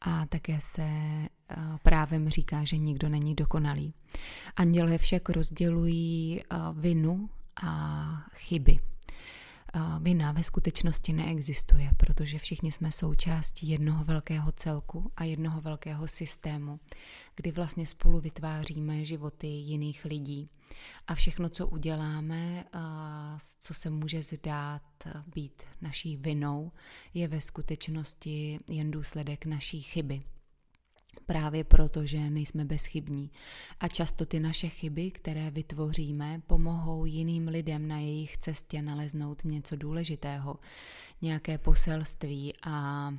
a 0.00 0.26
také 0.26 0.58
se 0.60 0.82
eh, 0.82 1.28
právem 1.82 2.28
říká, 2.28 2.64
že 2.64 2.76
nikdo 2.76 3.08
není 3.08 3.34
dokonalý. 3.34 3.94
Anděle 4.56 4.98
však 4.98 5.28
rozdělují 5.28 6.40
eh, 6.40 6.56
vinu 6.72 7.30
a 7.62 8.26
chyby. 8.34 8.76
Vina 10.00 10.32
ve 10.32 10.42
skutečnosti 10.42 11.12
neexistuje, 11.12 11.90
protože 11.96 12.38
všichni 12.38 12.72
jsme 12.72 12.92
součástí 12.92 13.68
jednoho 13.68 14.04
velkého 14.04 14.52
celku 14.52 15.12
a 15.16 15.24
jednoho 15.24 15.60
velkého 15.60 16.08
systému, 16.08 16.80
kdy 17.36 17.52
vlastně 17.52 17.86
spolu 17.86 18.20
vytváříme 18.20 19.04
životy 19.04 19.46
jiných 19.46 20.04
lidí. 20.04 20.46
A 21.06 21.14
všechno, 21.14 21.48
co 21.48 21.66
uděláme, 21.66 22.64
co 23.60 23.74
se 23.74 23.90
může 23.90 24.22
zdát 24.22 24.82
být 25.34 25.62
naší 25.80 26.16
vinou, 26.16 26.72
je 27.14 27.28
ve 27.28 27.40
skutečnosti 27.40 28.58
jen 28.68 28.90
důsledek 28.90 29.46
naší 29.46 29.82
chyby. 29.82 30.20
Právě 31.30 31.64
proto, 31.64 32.06
že 32.06 32.30
nejsme 32.30 32.64
bezchybní. 32.64 33.30
A 33.80 33.88
často 33.88 34.26
ty 34.26 34.40
naše 34.40 34.68
chyby, 34.68 35.10
které 35.10 35.50
vytvoříme, 35.50 36.42
pomohou 36.46 37.04
jiným 37.04 37.48
lidem 37.48 37.88
na 37.88 37.98
jejich 37.98 38.36
cestě 38.36 38.82
naleznout 38.82 39.44
něco 39.44 39.76
důležitého, 39.76 40.56
nějaké 41.22 41.58
poselství 41.58 42.52
a, 42.62 43.14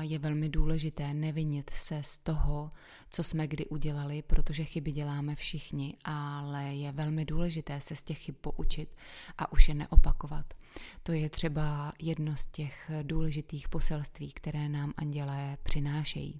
je 0.00 0.18
velmi 0.18 0.48
důležité 0.48 1.14
nevinit 1.14 1.70
se 1.70 2.02
z 2.02 2.18
toho, 2.18 2.70
co 3.10 3.24
jsme 3.24 3.46
kdy 3.46 3.66
udělali, 3.66 4.22
protože 4.22 4.64
chyby 4.64 4.92
děláme 4.92 5.34
všichni, 5.34 5.96
ale 6.04 6.64
je 6.64 6.92
velmi 6.92 7.24
důležité 7.24 7.80
se 7.80 7.96
z 7.96 8.02
těch 8.02 8.18
chyb 8.18 8.34
poučit 8.40 8.94
a 9.38 9.52
už 9.52 9.68
je 9.68 9.74
neopakovat. 9.74 10.54
To 11.02 11.12
je 11.12 11.30
třeba 11.30 11.92
jedno 11.98 12.36
z 12.36 12.46
těch 12.46 12.90
důležitých 13.02 13.68
poselství, 13.68 14.32
které 14.32 14.68
nám 14.68 14.92
andělé 14.96 15.56
přinášejí. 15.62 16.38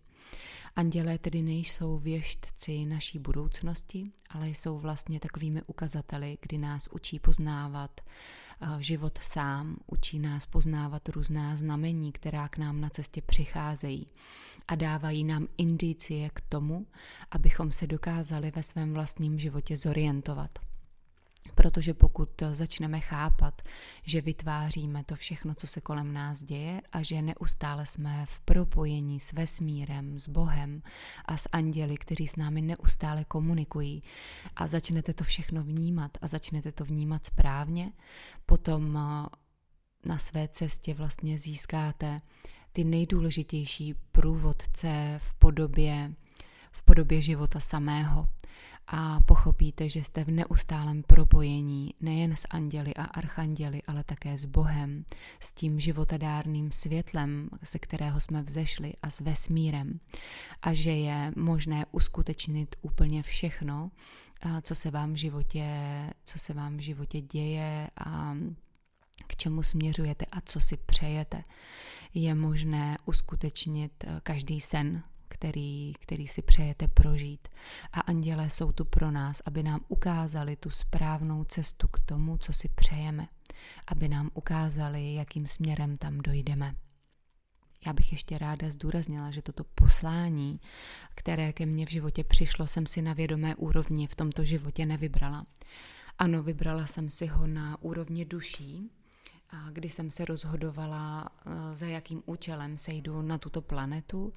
Andělé 0.76 1.18
tedy 1.18 1.42
nejsou 1.42 1.98
věštci 1.98 2.86
naší 2.86 3.18
budoucnosti, 3.18 4.04
ale 4.30 4.48
jsou 4.48 4.78
vlastně 4.78 5.20
takovými 5.20 5.62
ukazateli, 5.66 6.38
kdy 6.40 6.58
nás 6.58 6.88
učí 6.92 7.18
poznávat 7.18 8.00
život 8.78 9.18
sám, 9.18 9.76
učí 9.86 10.18
nás 10.18 10.46
poznávat 10.46 11.08
různá 11.08 11.56
znamení, 11.56 12.12
která 12.12 12.48
k 12.48 12.58
nám 12.58 12.80
na 12.80 12.90
cestě 12.90 13.22
přicházejí 13.22 14.06
a 14.68 14.74
dávají 14.74 15.24
nám 15.24 15.46
indicie 15.58 16.30
k 16.30 16.40
tomu, 16.40 16.86
abychom 17.30 17.72
se 17.72 17.86
dokázali 17.86 18.50
ve 18.50 18.62
svém 18.62 18.94
vlastním 18.94 19.38
životě 19.38 19.76
zorientovat. 19.76 20.58
Protože 21.54 21.94
pokud 21.94 22.42
začneme 22.52 23.00
chápat, 23.00 23.62
že 24.02 24.20
vytváříme 24.20 25.04
to 25.04 25.14
všechno, 25.14 25.54
co 25.54 25.66
se 25.66 25.80
kolem 25.80 26.12
nás 26.12 26.44
děje 26.44 26.80
a 26.92 27.02
že 27.02 27.22
neustále 27.22 27.86
jsme 27.86 28.26
v 28.26 28.40
propojení 28.40 29.20
s 29.20 29.32
vesmírem, 29.32 30.18
s 30.18 30.28
Bohem 30.28 30.82
a 31.24 31.36
s 31.36 31.48
anděli, 31.52 31.96
kteří 31.96 32.28
s 32.28 32.36
námi 32.36 32.62
neustále 32.62 33.24
komunikují 33.24 34.00
a 34.56 34.66
začnete 34.66 35.14
to 35.14 35.24
všechno 35.24 35.62
vnímat 35.62 36.18
a 36.20 36.28
začnete 36.28 36.72
to 36.72 36.84
vnímat 36.84 37.26
správně, 37.26 37.92
potom 38.46 38.96
eh, 38.96 39.28
na 40.08 40.18
své 40.18 40.48
cestě 40.48 40.94
vlastně 40.94 41.38
získáte 41.38 42.20
ty 42.72 42.84
nejdůležitější 42.84 43.94
průvodce 44.12 45.18
v 45.22 45.34
podobě, 45.34 46.12
v 46.72 46.82
podobě 46.82 47.22
života 47.22 47.60
samého 47.60 48.28
a 48.86 49.20
pochopíte, 49.20 49.88
že 49.88 50.04
jste 50.04 50.24
v 50.24 50.30
neustálém 50.30 51.02
propojení 51.02 51.94
nejen 52.00 52.36
s 52.36 52.46
anděli 52.50 52.94
a 52.94 53.04
archanděli, 53.04 53.82
ale 53.82 54.04
také 54.04 54.38
s 54.38 54.44
Bohem, 54.44 55.04
s 55.40 55.52
tím 55.52 55.80
životadárným 55.80 56.72
světlem, 56.72 57.48
ze 57.62 57.78
kterého 57.78 58.20
jsme 58.20 58.42
vzešli 58.42 58.92
a 59.02 59.10
s 59.10 59.20
vesmírem 59.20 60.00
a 60.62 60.74
že 60.74 60.90
je 60.90 61.32
možné 61.36 61.86
uskutečnit 61.92 62.76
úplně 62.82 63.22
všechno, 63.22 63.90
co 64.62 64.74
se 64.74 64.90
vám 64.90 65.12
v 65.12 65.16
životě, 65.16 65.66
co 66.24 66.38
se 66.38 66.54
vám 66.54 66.76
v 66.76 66.80
životě 66.80 67.20
děje 67.20 67.90
a 68.04 68.34
k 69.26 69.36
čemu 69.36 69.62
směřujete 69.62 70.24
a 70.24 70.40
co 70.40 70.60
si 70.60 70.76
přejete. 70.76 71.42
Je 72.14 72.34
možné 72.34 72.98
uskutečnit 73.04 74.04
každý 74.22 74.60
sen, 74.60 75.02
který, 75.44 75.92
který 76.00 76.28
si 76.28 76.42
přejete 76.42 76.88
prožít. 76.88 77.48
A 77.92 78.00
andělé 78.00 78.50
jsou 78.50 78.72
tu 78.72 78.84
pro 78.84 79.10
nás, 79.10 79.42
aby 79.46 79.62
nám 79.62 79.80
ukázali 79.88 80.56
tu 80.56 80.70
správnou 80.70 81.44
cestu 81.44 81.88
k 81.88 82.00
tomu, 82.00 82.36
co 82.36 82.52
si 82.52 82.68
přejeme. 82.68 83.28
Aby 83.86 84.08
nám 84.08 84.30
ukázali, 84.34 85.14
jakým 85.14 85.46
směrem 85.46 85.96
tam 85.96 86.18
dojdeme. 86.18 86.74
Já 87.86 87.92
bych 87.92 88.12
ještě 88.12 88.38
ráda 88.38 88.70
zdůraznila, 88.70 89.30
že 89.30 89.42
toto 89.42 89.64
poslání, 89.64 90.60
které 91.14 91.52
ke 91.52 91.66
mně 91.66 91.86
v 91.86 91.90
životě 91.90 92.24
přišlo, 92.24 92.66
jsem 92.66 92.86
si 92.86 93.02
na 93.02 93.12
vědomé 93.12 93.54
úrovni 93.54 94.06
v 94.06 94.16
tomto 94.16 94.44
životě 94.44 94.86
nevybrala. 94.86 95.46
Ano, 96.18 96.42
vybrala 96.42 96.86
jsem 96.86 97.10
si 97.10 97.26
ho 97.26 97.46
na 97.46 97.82
úrovni 97.82 98.24
duší, 98.24 98.90
kdy 99.72 99.90
jsem 99.90 100.10
se 100.10 100.24
rozhodovala, 100.24 101.28
eh, 101.46 101.74
za 101.74 101.86
jakým 101.86 102.22
účelem 102.26 102.78
se 102.78 102.92
jdu 102.92 103.22
na 103.22 103.38
tuto 103.38 103.62
planetu 103.62 104.32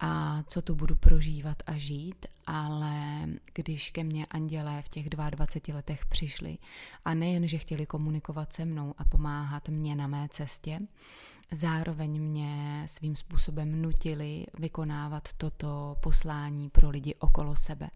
a 0.00 0.42
co 0.42 0.62
tu 0.62 0.74
budu 0.74 0.96
prožívat 0.96 1.62
a 1.66 1.78
žít, 1.78 2.26
ale 2.46 3.26
když 3.54 3.90
ke 3.90 4.04
mně 4.04 4.26
andělé 4.26 4.82
v 4.82 4.88
těch 4.88 5.08
22 5.08 5.76
letech 5.76 6.06
přišli 6.06 6.58
a 7.04 7.14
nejen, 7.14 7.48
že 7.48 7.58
chtěli 7.58 7.86
komunikovat 7.86 8.52
se 8.52 8.64
mnou 8.64 8.94
a 8.98 9.04
pomáhat 9.04 9.68
mě 9.68 9.96
na 9.96 10.06
mé 10.06 10.28
cestě, 10.30 10.78
zároveň 11.52 12.20
mě 12.22 12.82
svým 12.86 13.16
způsobem 13.16 13.82
nutili 13.82 14.46
vykonávat 14.58 15.28
toto 15.36 15.96
poslání 16.00 16.70
pro 16.70 16.90
lidi 16.90 17.14
okolo 17.14 17.56
sebe. 17.56 17.90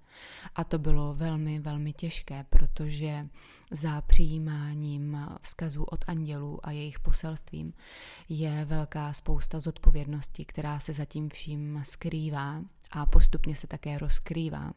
A 0.55 0.65
to 0.65 0.79
bylo 0.79 1.15
velmi, 1.15 1.59
velmi 1.59 1.93
těžké, 1.93 2.45
protože 2.51 3.23
za 3.71 4.01
přijímáním 4.01 5.27
vzkazů 5.41 5.85
od 5.85 6.05
andělů 6.07 6.67
a 6.67 6.71
jejich 6.71 7.01
poselstvím 7.01 7.73
je 8.29 8.65
velká 8.65 9.13
spousta 9.13 9.61
zodpovědnosti, 9.61 10.45
která 10.45 10.79
se 10.79 10.93
zatím 10.93 11.29
vším 11.29 11.81
skrývá 11.85 12.63
a 12.91 13.07
postupně 13.07 13.57
se 13.57 13.67
také 13.67 13.99
rozkrývá. 13.99 14.73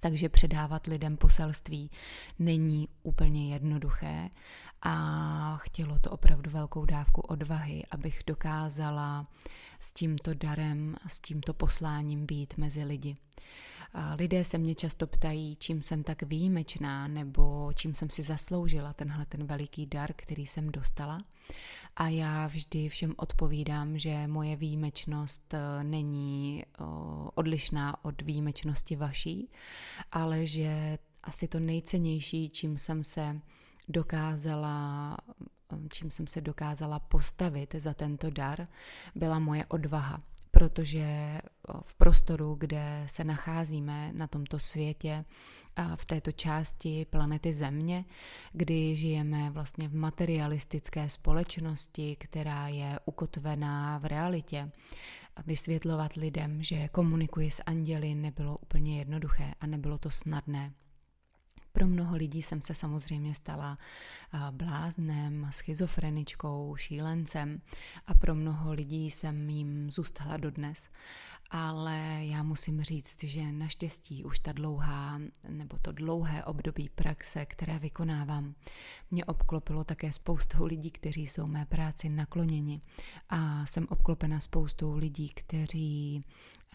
Takže 0.00 0.28
předávat 0.28 0.86
lidem 0.86 1.16
poselství 1.16 1.90
není 2.38 2.88
úplně 3.02 3.52
jednoduché 3.52 4.28
a 4.82 5.56
chtělo 5.56 5.98
to 5.98 6.10
opravdu 6.10 6.50
velkou 6.50 6.84
dávku 6.84 7.20
odvahy, 7.20 7.82
abych 7.90 8.20
dokázala 8.26 9.26
s 9.78 9.92
tímto 9.92 10.34
darem, 10.34 10.96
s 11.06 11.20
tímto 11.20 11.54
posláním 11.54 12.26
být 12.26 12.54
mezi 12.56 12.84
lidi. 12.84 13.14
Lidé 14.18 14.44
se 14.44 14.58
mě 14.58 14.74
často 14.74 15.06
ptají, 15.06 15.56
čím 15.56 15.82
jsem 15.82 16.02
tak 16.02 16.22
výjimečná 16.22 17.08
nebo 17.08 17.70
čím 17.74 17.94
jsem 17.94 18.10
si 18.10 18.22
zasloužila 18.22 18.92
tenhle 18.92 19.26
ten 19.26 19.46
veliký 19.46 19.86
dar, 19.86 20.12
který 20.16 20.46
jsem 20.46 20.72
dostala. 20.72 21.18
A 21.96 22.08
já 22.08 22.46
vždy 22.46 22.88
všem 22.88 23.14
odpovídám, 23.16 23.98
že 23.98 24.26
moje 24.26 24.56
výjimečnost 24.56 25.54
eh, 25.54 25.84
není 25.84 26.64
odlišná 27.34 28.04
od 28.04 28.22
výjimečnosti 28.22 28.96
vaší, 28.96 29.50
ale 30.12 30.46
že 30.46 30.98
asi 31.24 31.48
to 31.48 31.60
nejcennější, 31.60 32.50
čím 32.50 32.78
jsem 32.78 33.04
se 33.04 33.40
dokázala 33.88 35.16
čím 35.92 36.10
jsem 36.10 36.26
se 36.26 36.40
dokázala 36.40 36.98
postavit 36.98 37.74
za 37.78 37.94
tento 37.94 38.30
dar, 38.30 38.66
byla 39.14 39.38
moje 39.38 39.66
odvaha 39.66 40.18
protože 40.50 41.38
v 41.84 41.94
prostoru, 41.94 42.54
kde 42.54 43.02
se 43.06 43.24
nacházíme 43.24 44.12
na 44.12 44.26
tomto 44.26 44.58
světě, 44.58 45.24
v 45.94 46.04
této 46.04 46.32
části 46.32 47.06
planety 47.10 47.52
Země, 47.52 48.04
kdy 48.52 48.96
žijeme 48.96 49.50
vlastně 49.50 49.88
v 49.88 49.94
materialistické 49.94 51.08
společnosti, 51.08 52.16
která 52.16 52.68
je 52.68 52.98
ukotvená 53.04 53.98
v 53.98 54.04
realitě, 54.04 54.70
vysvětlovat 55.46 56.12
lidem, 56.12 56.62
že 56.62 56.88
komunikuji 56.88 57.50
s 57.50 57.62
anděli, 57.66 58.14
nebylo 58.14 58.58
úplně 58.58 58.98
jednoduché 58.98 59.54
a 59.60 59.66
nebylo 59.66 59.98
to 59.98 60.10
snadné. 60.10 60.72
Pro 61.72 61.86
mnoho 61.86 62.16
lidí 62.16 62.42
jsem 62.42 62.62
se 62.62 62.74
samozřejmě 62.74 63.34
stala 63.34 63.76
bláznem, 64.50 65.48
schizofreničkou, 65.52 66.76
šílencem 66.76 67.60
a 68.06 68.14
pro 68.14 68.34
mnoho 68.34 68.72
lidí 68.72 69.10
jsem 69.10 69.50
jim 69.50 69.90
zůstala 69.90 70.36
dodnes. 70.36 70.88
Ale 71.50 72.18
já 72.20 72.42
musím 72.42 72.82
říct, 72.82 73.24
že 73.24 73.52
naštěstí 73.52 74.24
už 74.24 74.38
ta 74.38 74.52
dlouhá 74.52 75.18
nebo 75.48 75.78
to 75.82 75.92
dlouhé 75.92 76.44
období 76.44 76.88
praxe, 76.88 77.46
které 77.46 77.78
vykonávám, 77.78 78.54
mě 79.10 79.24
obklopilo 79.24 79.84
také 79.84 80.12
spoustou 80.12 80.64
lidí, 80.64 80.90
kteří 80.90 81.26
jsou 81.26 81.46
mé 81.46 81.66
práci 81.66 82.08
nakloněni. 82.08 82.80
A 83.28 83.66
jsem 83.66 83.86
obklopena 83.90 84.40
spoustou 84.40 84.96
lidí, 84.96 85.28
kteří 85.28 86.20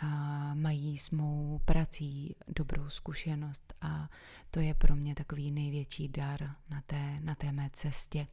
a 0.01 0.07
mají 0.53 0.97
s 0.97 1.11
mou 1.11 1.59
prací 1.65 2.35
dobrou 2.47 2.89
zkušenost 2.89 3.73
a 3.81 4.09
to 4.51 4.59
je 4.59 4.73
pro 4.73 4.95
mě 4.95 5.15
takový 5.15 5.51
největší 5.51 6.07
dar 6.07 6.55
na 6.69 6.81
té, 6.85 7.19
na 7.19 7.35
té 7.35 7.51
mé 7.51 7.69
cestě. 7.73 8.27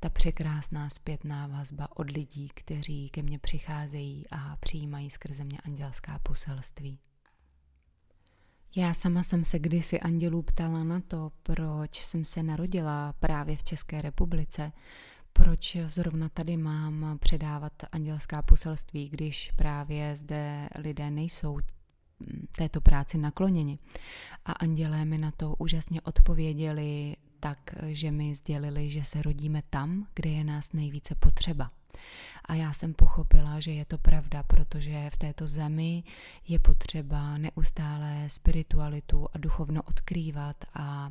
Ta 0.00 0.08
překrásná 0.08 0.90
zpětná 0.90 1.46
vazba 1.46 1.96
od 1.96 2.10
lidí, 2.10 2.48
kteří 2.54 3.08
ke 3.08 3.22
mně 3.22 3.38
přicházejí 3.38 4.24
a 4.30 4.56
přijímají 4.56 5.10
skrze 5.10 5.44
mě 5.44 5.58
andělská 5.64 6.18
poselství. 6.18 6.98
Já 8.76 8.94
sama 8.94 9.22
jsem 9.22 9.44
se 9.44 9.58
kdysi 9.58 10.00
andělů 10.00 10.42
ptala 10.42 10.84
na 10.84 11.00
to, 11.00 11.32
proč 11.42 12.04
jsem 12.04 12.24
se 12.24 12.42
narodila 12.42 13.12
právě 13.12 13.56
v 13.56 13.64
České 13.64 14.02
republice, 14.02 14.72
proč 15.38 15.76
zrovna 15.86 16.28
tady 16.28 16.56
mám 16.56 17.18
předávat 17.18 17.72
andělská 17.92 18.42
poselství, 18.42 19.08
když 19.08 19.52
právě 19.56 20.16
zde 20.16 20.68
lidé 20.78 21.10
nejsou 21.10 21.58
této 22.56 22.80
práci 22.80 23.18
nakloněni. 23.18 23.78
A 24.44 24.52
andělé 24.52 25.04
mi 25.04 25.18
na 25.18 25.30
to 25.30 25.54
úžasně 25.58 26.00
odpověděli 26.00 27.16
tak, 27.40 27.58
že 27.86 28.10
mi 28.10 28.34
sdělili, 28.34 28.90
že 28.90 29.04
se 29.04 29.22
rodíme 29.22 29.62
tam, 29.70 30.06
kde 30.14 30.30
je 30.30 30.44
nás 30.44 30.72
nejvíce 30.72 31.14
potřeba. 31.14 31.68
A 32.44 32.54
já 32.54 32.72
jsem 32.72 32.94
pochopila, 32.94 33.60
že 33.60 33.70
je 33.72 33.84
to 33.84 33.98
pravda, 33.98 34.42
protože 34.42 35.10
v 35.10 35.16
této 35.16 35.48
zemi 35.48 36.04
je 36.48 36.58
potřeba 36.58 37.38
neustále 37.38 38.24
spiritualitu 38.28 39.26
a 39.34 39.38
duchovno 39.38 39.82
odkrývat 39.82 40.64
a, 40.74 41.10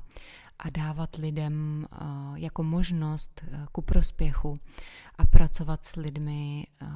a 0.59 0.69
dávat 0.69 1.15
lidem 1.15 1.85
uh, 2.01 2.35
jako 2.35 2.63
možnost 2.63 3.43
uh, 3.43 3.65
ku 3.71 3.81
prospěchu 3.81 4.53
a 5.17 5.25
pracovat 5.25 5.85
s 5.85 5.95
lidmi 5.95 6.67
uh, 6.81 6.87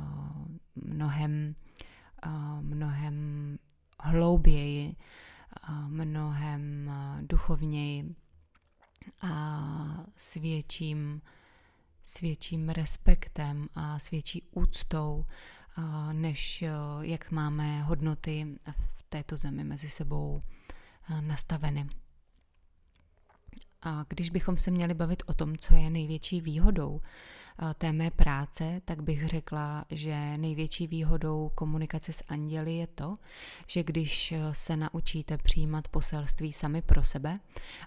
mnohem, 0.76 1.56
mnohem 2.62 3.58
hlouběji, 4.00 4.96
mnohem 5.88 6.92
duchovněji 7.22 8.16
a 9.22 10.06
s 10.18 10.34
větším, 10.34 11.22
s 12.04 12.20
větším 12.20 12.70
respektem 12.70 13.68
a 13.76 14.00
s 14.00 14.10
větší 14.12 14.44
úctou, 14.52 15.26
než 16.12 16.64
jak 17.02 17.32
máme 17.32 17.82
hodnoty 17.82 18.58
v 18.72 19.04
této 19.10 19.38
zemi 19.38 19.64
mezi 19.64 19.90
sebou 19.90 20.40
nastaveny. 21.22 21.90
A 23.84 24.06
když 24.10 24.30
bychom 24.30 24.58
se 24.58 24.72
měli 24.72 24.94
bavit 24.94 25.24
o 25.26 25.34
tom, 25.34 25.58
co 25.58 25.74
je 25.74 25.90
největší 25.90 26.42
výhodou 26.42 27.02
té 27.78 27.92
mé 27.92 28.12
práce, 28.12 28.82
tak 28.86 29.02
bych 29.04 29.28
řekla, 29.28 29.86
že 29.90 30.38
největší 30.38 30.88
výhodou 30.88 31.52
komunikace 31.56 32.14
s 32.14 32.24
anděli 32.28 32.76
je 32.76 32.88
to, 32.88 33.14
že 33.68 33.84
když 33.84 34.34
se 34.52 34.78
naučíte 34.78 35.38
přijímat 35.38 35.88
poselství 35.88 36.54
sami 36.54 36.82
pro 36.82 37.04
sebe 37.04 37.34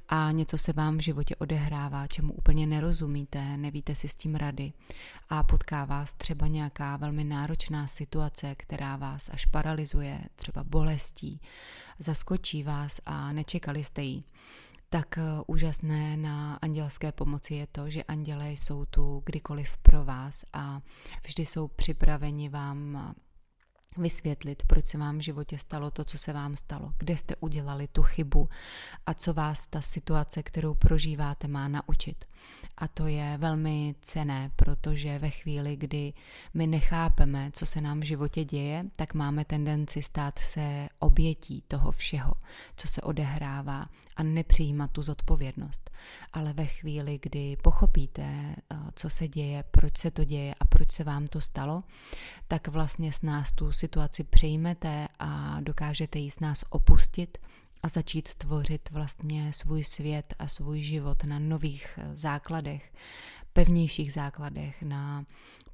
a 0.08 0.30
něco 0.30 0.58
se 0.58 0.72
vám 0.72 0.96
v 0.96 1.00
životě 1.00 1.36
odehrává, 1.36 2.06
čemu 2.06 2.32
úplně 2.32 2.66
nerozumíte, 2.66 3.56
nevíte 3.56 3.94
si 3.94 4.08
s 4.08 4.14
tím 4.14 4.34
rady 4.34 4.72
a 5.28 5.42
potká 5.42 5.84
vás 5.84 6.14
třeba 6.14 6.46
nějaká 6.46 6.96
velmi 6.96 7.24
náročná 7.24 7.86
situace, 7.86 8.54
která 8.54 8.96
vás 8.96 9.30
až 9.32 9.46
paralizuje, 9.46 10.20
třeba 10.36 10.64
bolestí, 10.64 11.40
zaskočí 11.98 12.62
vás 12.62 13.00
a 13.06 13.32
nečekali 13.32 13.84
jste 13.84 14.02
ji, 14.02 14.22
tak 14.94 15.18
eh, 15.18 15.22
úžasné 15.46 16.16
na 16.16 16.58
andělské 16.62 17.12
pomoci 17.12 17.54
je 17.54 17.66
to, 17.66 17.90
že 17.90 18.02
andělé 18.02 18.52
jsou 18.52 18.84
tu 18.84 19.22
kdykoliv 19.26 19.78
pro 19.78 20.04
vás 20.04 20.44
a 20.52 20.80
vždy 21.26 21.46
jsou 21.46 21.68
připraveni 21.68 22.48
vám 22.48 23.14
vysvětlit, 23.96 24.62
proč 24.66 24.86
se 24.86 24.98
vám 24.98 25.18
v 25.18 25.20
životě 25.20 25.58
stalo 25.58 25.90
to, 25.90 26.04
co 26.04 26.18
se 26.18 26.32
vám 26.32 26.56
stalo, 26.56 26.92
kde 26.98 27.16
jste 27.16 27.36
udělali 27.36 27.88
tu 27.88 28.02
chybu 28.02 28.48
a 29.06 29.14
co 29.14 29.34
vás 29.34 29.66
ta 29.66 29.80
situace, 29.80 30.42
kterou 30.42 30.74
prožíváte, 30.74 31.48
má 31.48 31.68
naučit. 31.68 32.24
A 32.78 32.88
to 32.88 33.06
je 33.06 33.36
velmi 33.38 33.94
cené, 34.00 34.50
protože 34.56 35.18
ve 35.18 35.30
chvíli, 35.30 35.76
kdy 35.76 36.12
my 36.54 36.66
nechápeme, 36.66 37.50
co 37.52 37.66
se 37.66 37.80
nám 37.80 38.00
v 38.00 38.04
životě 38.04 38.44
děje, 38.44 38.82
tak 38.96 39.14
máme 39.14 39.44
tendenci 39.44 40.02
stát 40.02 40.38
se 40.38 40.88
obětí 41.00 41.64
toho 41.68 41.92
všeho, 41.92 42.32
co 42.76 42.88
se 42.88 43.02
odehrává 43.02 43.84
a 44.16 44.22
nepřijímat 44.22 44.90
tu 44.90 45.02
zodpovědnost. 45.02 45.90
Ale 46.32 46.52
ve 46.52 46.66
chvíli, 46.66 47.18
kdy 47.22 47.56
pochopíte, 47.62 48.22
eh, 48.22 48.76
co 48.94 49.10
se 49.10 49.28
děje, 49.28 49.64
proč 49.70 49.98
se 49.98 50.10
to 50.10 50.24
děje 50.24 50.54
a 50.60 50.64
proč 50.64 50.92
se 50.92 51.04
vám 51.04 51.26
to 51.26 51.40
stalo, 51.40 51.80
tak 52.48 52.68
vlastně 52.68 53.12
s 53.12 53.22
nás 53.22 53.52
tu 53.52 53.72
situaci 53.72 54.24
přejmete 54.24 55.08
a 55.18 55.60
dokážete 55.60 56.18
ji 56.18 56.30
s 56.30 56.40
nás 56.40 56.64
opustit 56.70 57.38
a 57.84 57.88
začít 57.88 58.34
tvořit 58.34 58.90
vlastně 58.90 59.52
svůj 59.52 59.84
svět 59.84 60.34
a 60.38 60.48
svůj 60.48 60.82
život 60.82 61.24
na 61.24 61.38
nových 61.38 61.98
eh, 61.98 62.16
základech, 62.16 62.92
pevnějších 63.52 64.12
základech, 64.12 64.82
na 64.82 65.24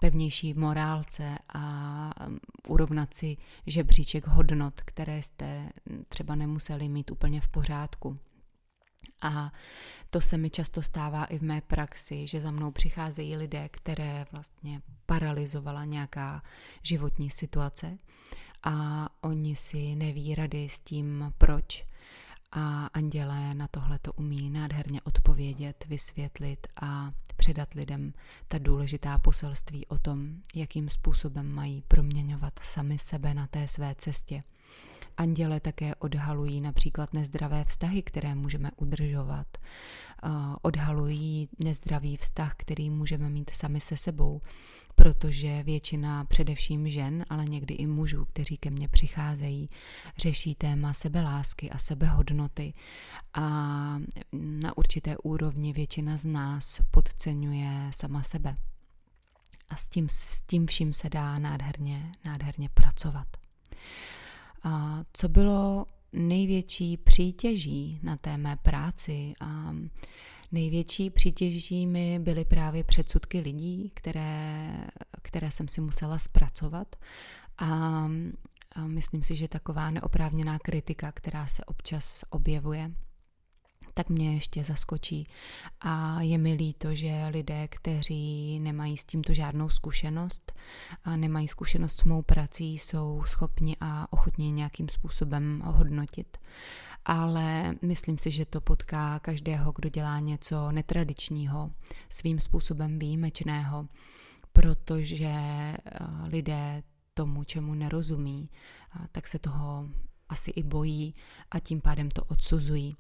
pevnější 0.01 0.55
morálce 0.55 1.39
a 1.49 1.59
mm, 2.29 2.39
urovnat 2.69 3.15
si 3.15 3.37
žebříček 3.67 4.27
hodnot, 4.27 4.81
které 4.81 5.23
jste 5.23 5.69
mm, 5.91 6.05
třeba 6.09 6.35
nemuseli 6.35 6.89
mít 6.89 7.11
úplně 7.11 7.41
v 7.41 7.49
pořádku. 7.49 8.17
A 9.23 9.53
to 10.11 10.21
se 10.21 10.39
mi 10.39 10.51
často 10.51 10.83
stává 10.83 11.25
i 11.25 11.39
v 11.39 11.43
mé 11.43 11.61
praxi, 11.61 12.27
že 12.27 12.41
za 12.41 12.51
mnou 12.51 12.71
přicházejí 12.71 13.37
lidé, 13.37 13.69
které 13.69 14.27
vlastně 14.33 14.83
paralizovala 15.07 15.85
nějaká 15.85 16.43
životní 16.83 17.31
situace 17.31 17.97
a 18.63 19.09
oni 19.21 19.57
si 19.57 19.95
neví 19.95 20.35
rady 20.35 20.69
s 20.69 20.81
tím, 20.81 21.33
proč. 21.39 21.85
A 22.53 22.87
andělé 22.87 23.55
na 23.55 23.69
tohle 23.69 23.99
to 23.99 24.13
umí 24.13 24.51
nádherně 24.51 25.03
odpovědět, 25.03 25.85
vysvětlit 25.89 26.67
a 26.83 27.13
předat 27.37 27.75
lidem 27.75 28.13
ta 28.49 28.59
důležitá 28.59 29.19
poselství 29.19 29.87
o 29.87 29.99
tom, 29.99 30.35
jakým 30.55 30.89
způsobem 30.89 31.53
mají 31.53 31.83
proměňovat 31.89 32.53
sami 32.63 32.99
sebe 32.99 33.35
na 33.35 33.47
té 33.47 33.69
své 33.69 33.95
cestě 33.99 34.41
Anděle 35.21 35.61
také 35.61 35.95
odhalují 35.95 36.61
například 36.61 37.15
nezdravé 37.15 37.65
vztahy, 37.65 38.03
které 38.03 38.35
můžeme 38.35 38.71
udržovat. 38.77 39.47
Odhalují 40.63 41.49
nezdravý 41.59 42.17
vztah, 42.17 42.55
který 42.57 42.91
můžeme 42.91 43.29
mít 43.29 43.51
sami 43.51 43.81
se 43.81 43.97
sebou, 43.97 44.41
protože 44.95 45.63
většina 45.63 46.25
především 46.25 46.89
žen, 46.89 47.25
ale 47.31 47.45
někdy 47.45 47.75
i 47.75 47.87
mužů, 47.87 48.25
kteří 48.25 48.57
ke 48.57 48.71
mně 48.71 48.89
přicházejí, 48.89 49.69
řeší 50.19 50.55
téma 50.55 50.95
sebelásky 50.95 51.71
a 51.71 51.79
sebehodnoty 51.79 52.73
a 53.35 53.43
na 54.33 54.77
určité 54.79 55.17
úrovni 55.17 55.73
většina 55.73 56.19
z 56.19 56.25
nás 56.25 56.81
podceňuje 56.91 57.91
sama 57.91 58.23
sebe. 58.23 58.55
A 59.69 59.77
s 59.77 59.89
tím, 59.89 60.09
s 60.09 60.41
tím 60.41 60.67
vším 60.67 60.93
se 60.93 61.09
dá 61.09 61.35
nádherně, 61.35 62.13
nádherně 62.25 62.69
pracovat. 62.69 63.27
A 64.63 65.05
co 65.13 65.29
bylo 65.29 65.87
největší 66.13 66.97
přítěží 66.97 68.01
na 68.03 68.17
té 68.17 68.37
mé 68.37 68.57
práci? 68.57 69.33
A 69.41 69.75
největší 70.53 71.11
přítěží 71.11 71.87
mi 71.87 72.19
byly 72.19 72.45
právě 72.45 72.85
předsudky 72.85 73.41
lidí, 73.41 73.93
které, 73.95 74.77
které 75.23 75.51
jsem 75.51 75.69
si 75.69 75.81
musela 75.81 76.19
zpracovat. 76.19 76.97
A, 77.59 77.67
a 78.75 78.87
myslím 78.87 79.23
si, 79.23 79.37
že 79.37 79.49
taková 79.49 79.91
neoprávněná 79.91 80.59
kritika, 80.59 81.13
která 81.13 81.47
se 81.47 81.65
občas 81.65 82.25
objevuje, 82.31 82.91
tak 84.01 84.11
mě 84.11 84.35
ještě 84.35 84.65
zaskočí. 84.65 85.27
A 85.81 86.23
je 86.23 86.39
mi 86.39 86.53
líto, 86.53 86.95
že 86.95 87.27
lidé, 87.31 87.69
kteří 87.69 88.59
nemají 88.63 88.97
s 88.97 89.05
tímto 89.05 89.35
žádnou 89.35 89.69
zkušenost 89.69 90.53
a 91.05 91.17
nemají 91.17 91.49
zkušenost 91.49 91.99
s 91.99 92.05
mou 92.05 92.23
prací, 92.23 92.79
jsou 92.79 93.23
schopni 93.27 93.77
a 93.81 94.13
ochotní 94.13 94.53
nějakým 94.53 94.89
způsobem 94.89 95.63
hodnotit. 95.65 96.39
Ale 97.05 97.75
myslím 97.83 98.19
si, 98.19 98.31
že 98.31 98.45
to 98.45 98.61
potká 98.61 99.19
každého, 99.19 99.73
kdo 99.73 99.89
dělá 99.89 100.21
něco 100.21 100.73
netradičního, 100.73 101.71
svým 102.09 102.41
způsobem 102.41 102.99
výjimečného, 102.99 103.87
protože 104.53 105.27
eh, 105.27 105.79
lidé 106.25 106.83
tomu, 107.15 107.45
čemu 107.45 107.75
nerozumí, 107.75 108.51
tak 109.13 109.29
se 109.29 109.39
toho 109.39 109.89
asi 110.29 110.51
i 110.51 110.63
bojí 110.63 111.15
a 111.51 111.59
tím 111.59 111.81
pádem 111.81 112.09
to 112.09 112.25
odsuzují 112.25 112.93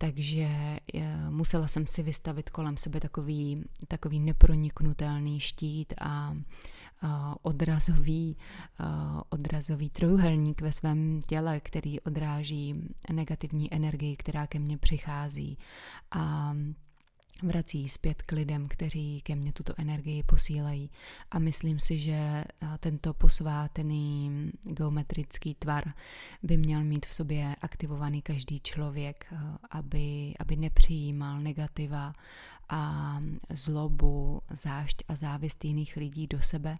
takže 0.00 0.48
eh, 0.94 1.30
musela 1.30 1.66
jsem 1.68 1.86
si 1.86 2.02
vystavit 2.02 2.50
kolem 2.50 2.76
sebe 2.76 3.00
takový, 3.00 3.64
takový 3.88 4.20
neproniknutelný 4.20 5.40
štít 5.40 5.94
a, 6.00 6.34
odrazový, 7.42 8.36
odrazový 9.28 9.90
trojuhelník 9.90 10.60
ve 10.60 10.72
svém 10.72 11.20
těle, 11.26 11.60
který 11.60 12.00
odráží 12.00 12.74
negativní 13.12 13.74
energii, 13.74 14.16
která 14.16 14.46
ke 14.46 14.58
mně 14.58 14.78
přichází. 14.78 15.58
A 16.10 16.54
vrací 17.42 17.88
zpět 17.88 18.22
k 18.22 18.32
lidem, 18.32 18.68
kteří 18.68 19.20
ke 19.20 19.34
mně 19.34 19.52
tuto 19.52 19.72
energii 19.78 20.22
posílají. 20.22 20.90
A 21.30 21.38
myslím 21.38 21.78
si, 21.78 21.98
že 21.98 22.44
tento 22.80 23.14
posvátený 23.14 24.30
geometrický 24.62 25.54
tvar 25.54 25.84
by 26.42 26.56
měl 26.56 26.84
mít 26.84 27.06
v 27.06 27.14
sobě 27.14 27.56
aktivovaný 27.60 28.22
každý 28.22 28.60
člověk, 28.60 29.32
aby, 29.70 30.34
aby 30.38 30.56
nepřijímal 30.56 31.40
negativa 31.40 32.12
a 32.68 33.16
zlobu, 33.50 34.42
zášť 34.50 35.02
a 35.08 35.16
závist 35.16 35.64
jiných 35.64 35.96
lidí 35.96 36.26
do 36.26 36.42
sebe, 36.42 36.74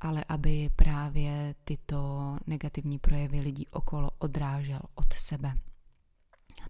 ale 0.00 0.24
aby 0.28 0.70
právě 0.76 1.54
tyto 1.64 2.36
negativní 2.46 2.98
projevy 2.98 3.40
lidí 3.40 3.66
okolo 3.68 4.10
odrážel 4.18 4.80
od 4.94 5.12
sebe. 5.12 5.54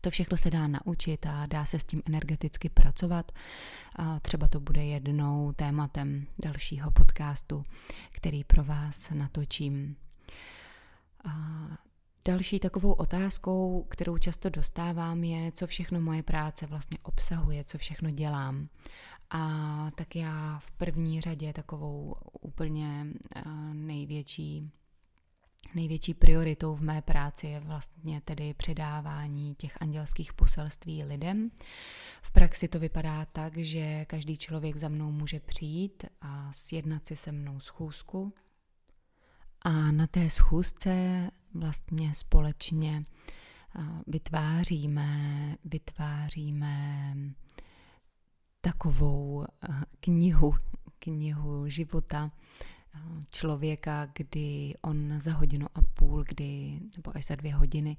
To 0.07 0.11
všechno 0.11 0.37
se 0.37 0.51
dá 0.51 0.67
naučit 0.67 1.27
a 1.27 1.47
dá 1.47 1.65
se 1.65 1.79
s 1.79 1.85
tím 1.85 2.03
energeticky 2.07 2.69
pracovat. 2.69 3.33
A 3.97 4.21
třeba 4.21 4.49
to 4.49 4.61
bude 4.61 4.85
jednou 4.85 5.53
tématem 5.53 6.27
dalšího 6.39 6.91
podcastu, 6.91 7.63
který 8.11 8.45
pro 8.45 8.65
vás 8.65 9.11
natočím. 9.11 9.97
A 11.25 11.33
další 12.25 12.61
takovou 12.61 12.93
otázkou, 12.93 13.87
kterou 13.89 14.19
často 14.19 14.51
dostávám, 14.51 15.25
je, 15.25 15.53
co 15.53 15.67
všechno 15.67 16.01
moje 16.01 16.23
práce 16.23 16.67
vlastně 16.67 16.99
obsahuje, 17.03 17.65
co 17.65 17.79
všechno 17.79 18.11
dělám. 18.11 18.69
A 19.31 19.91
tak 19.95 20.17
já 20.17 20.59
v 20.59 20.73
první 20.73 21.21
řadě 21.21 21.53
takovou 21.53 22.15
úplně 22.41 23.07
největší 23.73 24.71
Největší 25.75 26.15
prioritou 26.15 26.75
v 26.75 26.81
mé 26.81 27.03
práci 27.03 27.47
je 27.47 27.61
vlastně 27.61 28.21
tedy 28.21 28.55
předávání 28.55 29.55
těch 29.55 29.77
andělských 29.81 30.33
poselství 30.33 31.05
lidem. 31.05 31.51
V 32.23 32.31
praxi 32.31 32.69
to 32.69 32.79
vypadá 32.79 33.25
tak, 33.25 33.57
že 33.57 34.05
každý 34.05 34.37
člověk 34.37 34.77
za 34.77 34.89
mnou 34.89 35.11
může 35.11 35.41
přijít 35.41 36.05
a 36.21 36.53
sjednat 36.53 37.07
si 37.07 37.17
se 37.17 37.33
mnou 37.33 37.61
schůzku. 37.61 38.33
A 39.63 39.71
na 39.71 40.07
té 40.07 40.31
schůzce 40.31 41.31
vlastně 41.55 42.15
společně 42.15 43.05
vytváříme, 44.07 45.09
vytváříme 45.65 47.15
takovou 48.61 49.45
knihu, 50.01 50.55
knihu 50.99 51.69
života, 51.69 52.31
člověka, 53.31 54.09
kdy 54.15 54.75
on 54.83 55.21
za 55.21 55.33
hodinu 55.33 55.67
a 55.75 55.83
půl, 55.83 56.25
kdy, 56.29 56.73
nebo 56.97 57.17
až 57.17 57.27
za 57.27 57.35
dvě 57.35 57.55
hodiny, 57.55 57.97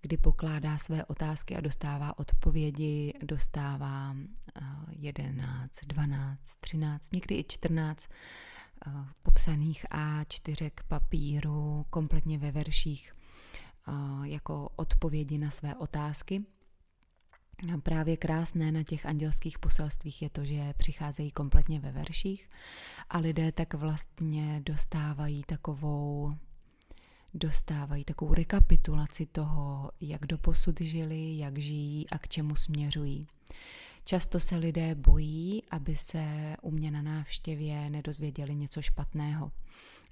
kdy 0.00 0.16
pokládá 0.16 0.78
své 0.78 1.04
otázky 1.04 1.56
a 1.56 1.60
dostává 1.60 2.18
odpovědi, 2.18 3.14
dostává 3.22 4.16
11, 4.90 5.70
12, 5.86 6.40
13, 6.60 7.12
někdy 7.12 7.34
i 7.34 7.44
14 7.48 8.08
eh, 8.86 8.90
popsaných 9.22 9.84
A4 9.84 10.70
papíru, 10.88 11.86
kompletně 11.90 12.38
ve 12.38 12.50
verších, 12.50 13.12
jako 14.22 14.68
odpovědi 14.76 15.38
na 15.38 15.50
své 15.50 15.74
otázky. 15.74 16.44
Právě 17.82 18.16
krásné 18.16 18.72
na 18.72 18.82
těch 18.82 19.06
andělských 19.06 19.58
poselstvích 19.58 20.22
je 20.22 20.30
to, 20.30 20.44
že 20.44 20.74
přicházejí 20.76 21.30
kompletně 21.30 21.80
ve 21.80 21.92
verších 21.92 22.48
a 23.10 23.18
lidé 23.18 23.52
tak 23.52 23.74
vlastně 23.74 24.60
dostávají 24.64 25.44
takovou 25.44 26.30
dostávají 27.34 28.04
takovou 28.04 28.34
rekapitulaci 28.34 29.26
toho, 29.26 29.90
jak 30.00 30.26
doposud 30.26 30.80
žili, 30.80 31.38
jak 31.38 31.58
žijí 31.58 32.10
a 32.10 32.18
k 32.18 32.28
čemu 32.28 32.56
směřují. 32.56 33.26
Často 34.04 34.40
se 34.40 34.56
lidé 34.56 34.94
bojí, 34.94 35.62
aby 35.70 35.96
se 35.96 36.56
u 36.62 36.70
mě 36.70 36.90
na 36.90 37.02
návštěvě 37.02 37.90
nedozvěděli 37.90 38.56
něco 38.56 38.82
špatného. 38.82 39.52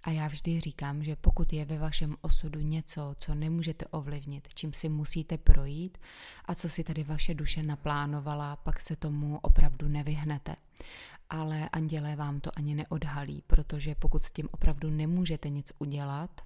A 0.04 0.10
já 0.10 0.28
vždy 0.28 0.60
říkám, 0.60 1.04
že 1.04 1.16
pokud 1.16 1.52
je 1.52 1.64
ve 1.64 1.78
vašem 1.78 2.16
osudu 2.20 2.60
něco, 2.60 3.14
co 3.18 3.34
nemůžete 3.34 3.86
ovlivnit, 3.86 4.48
čím 4.54 4.72
si 4.72 4.88
musíte 4.88 5.38
projít 5.38 5.98
a 6.44 6.54
co 6.54 6.68
si 6.68 6.84
tady 6.84 7.04
vaše 7.04 7.34
duše 7.34 7.62
naplánovala, 7.62 8.56
pak 8.56 8.80
se 8.80 8.96
tomu 8.96 9.38
opravdu 9.42 9.88
nevyhnete. 9.88 10.56
Ale 11.30 11.68
andělé 11.68 12.16
vám 12.16 12.40
to 12.40 12.50
ani 12.56 12.74
neodhalí, 12.74 13.42
protože 13.46 13.94
pokud 13.94 14.24
s 14.24 14.32
tím 14.32 14.48
opravdu 14.52 14.90
nemůžete 14.90 15.48
nic 15.48 15.72
udělat, 15.78 16.40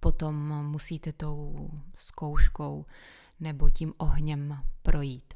potom 0.00 0.66
musíte 0.66 1.12
tou 1.12 1.70
zkouškou 1.98 2.84
nebo 3.40 3.70
tím 3.70 3.92
ohněm 3.98 4.62
projít. 4.82 5.34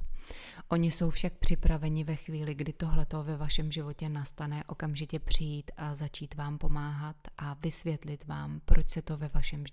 Oni 0.68 0.90
jsou 0.90 1.10
však 1.10 1.32
připraveni 1.32 2.04
ve 2.04 2.16
chvíli, 2.16 2.54
kdy 2.54 2.72
tohleto 2.72 3.24
ve 3.24 3.36
vašem 3.36 3.72
životě 3.72 4.08
nastane, 4.08 4.64
okamžitě 4.64 5.18
přijít 5.18 5.70
a 5.76 5.94
začít 5.94 6.34
vám 6.34 6.58
pomáhat 6.58 7.16
a 7.38 7.54
vysvětlit 7.54 8.24
vám, 8.24 8.60
proč 8.64 8.88
se 8.88 9.02
to 9.02 9.16
ve 9.16 9.28
vašem, 9.28 9.64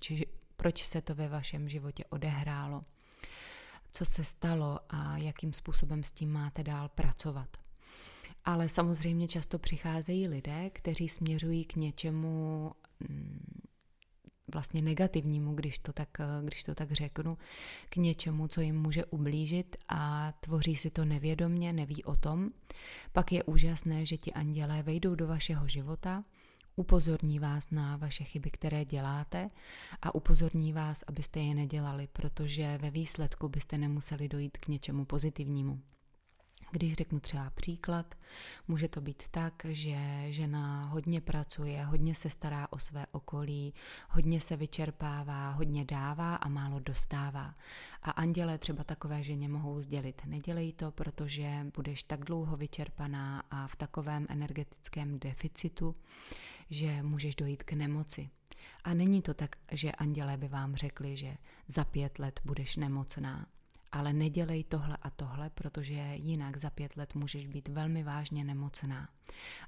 proč 0.58 0.86
se 0.86 1.02
to 1.02 1.16
ve 1.16 1.28
vašem 1.30 1.70
životě 1.70 2.06
odehrálo, 2.10 2.82
co 3.92 4.06
se 4.06 4.24
stalo 4.24 4.80
a 4.90 5.18
jakým 5.18 5.54
způsobem 5.54 6.04
s 6.04 6.12
tím 6.12 6.32
máte 6.32 6.64
dál 6.64 6.90
pracovat. 6.90 7.50
Ale 8.46 8.70
samozřejmě 8.70 9.28
často 9.28 9.60
přicházejí 9.60 10.28
lidé, 10.28 10.70
kteří 10.70 11.10
směřují 11.10 11.66
k 11.66 11.76
něčemu 11.76 12.72
mm, 13.10 13.57
vlastně 14.54 14.82
negativnímu, 14.82 15.54
když 15.54 15.80
to, 15.80 15.94
tak, 15.94 16.10
když 16.44 16.64
to 16.64 16.76
tak 16.76 16.92
řeknu, 16.92 17.38
k 17.90 17.96
něčemu, 17.96 18.48
co 18.48 18.62
jim 18.62 18.82
může 18.82 19.06
ublížit 19.06 19.76
a 19.90 20.34
tvoří 20.40 20.76
si 20.76 20.90
to 20.90 21.06
nevědomně, 21.06 21.74
neví 21.74 22.04
o 22.04 22.16
tom, 22.16 22.50
pak 23.12 23.32
je 23.32 23.44
úžasné, 23.44 24.06
že 24.06 24.18
ti 24.18 24.34
andělé 24.34 24.84
vejdou 24.84 25.16
do 25.16 25.28
vašeho 25.28 25.68
života, 25.68 26.24
upozorní 26.76 27.40
vás 27.40 27.72
na 27.72 27.98
vaše 27.98 28.24
chyby, 28.24 28.52
které 28.52 28.86
děláte 28.86 29.48
a 30.02 30.16
upozorní 30.16 30.74
vás, 30.74 31.04
abyste 31.08 31.40
je 31.40 31.56
nedělali, 31.56 32.08
protože 32.14 32.78
ve 32.78 32.90
výsledku 32.90 33.50
byste 33.50 33.78
nemuseli 33.78 34.30
dojít 34.30 34.58
k 34.58 34.68
něčemu 34.68 35.06
pozitivnímu. 35.06 35.82
Když 36.72 36.94
řeknu 36.94 37.20
třeba 37.20 37.50
příklad, 37.50 38.16
může 38.68 38.88
to 38.88 39.02
být 39.02 39.24
tak, 39.32 39.66
že 39.70 40.26
žena 40.30 40.86
hodně 40.86 41.22
pracuje, 41.22 41.84
hodně 41.84 42.16
se 42.16 42.30
stará 42.30 42.68
o 42.72 42.80
své 42.80 43.06
okolí, 43.12 43.74
hodně 44.10 44.42
se 44.42 44.56
vyčerpává, 44.56 45.52
hodně 45.52 45.86
dává 45.86 46.36
a 46.36 46.50
málo 46.50 46.80
dostává. 46.80 47.54
A 48.04 48.12
anděle 48.12 48.58
třeba 48.58 48.84
takové 48.84 49.24
ženě 49.24 49.48
mohou 49.50 49.82
sdělit, 49.82 50.22
nedělej 50.26 50.74
to, 50.74 50.92
protože 50.92 51.60
budeš 51.76 52.04
tak 52.04 52.26
dlouho 52.26 52.58
vyčerpaná 52.58 53.44
a 53.52 53.68
v 53.68 53.76
takovém 53.76 54.26
energetickém 54.30 55.20
deficitu, 55.20 55.94
že 56.70 57.04
můžeš 57.04 57.36
dojít 57.36 57.64
k 57.64 57.74
nemoci. 57.74 58.30
A 58.84 58.94
není 58.94 59.22
to 59.22 59.34
tak, 59.34 59.56
že 59.72 59.92
andělé 59.92 60.38
by 60.38 60.48
vám 60.48 60.76
řekli, 60.76 61.18
že 61.18 61.38
za 61.68 61.84
pět 61.84 62.20
let 62.20 62.40
budeš 62.46 62.76
nemocná 62.76 63.46
ale 63.98 64.14
nedělej 64.14 64.64
tohle 64.64 64.98
a 65.02 65.10
tohle, 65.10 65.50
protože 65.50 66.16
jinak 66.16 66.58
za 66.58 66.70
pět 66.70 66.98
let 66.98 67.16
můžeš 67.16 67.48
být 67.48 67.68
velmi 67.68 68.04
vážně 68.04 68.44
nemocná. 68.44 69.10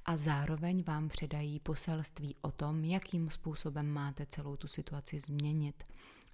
A 0.06 0.18
zároveň 0.18 0.84
vám 0.84 1.10
předají 1.10 1.60
poselství 1.60 2.36
o 2.42 2.52
tom, 2.52 2.84
jakým 2.84 3.30
způsobem 3.30 3.88
máte 3.88 4.26
celou 4.26 4.56
tu 4.56 4.68
situaci 4.68 5.20
změnit 5.20 5.84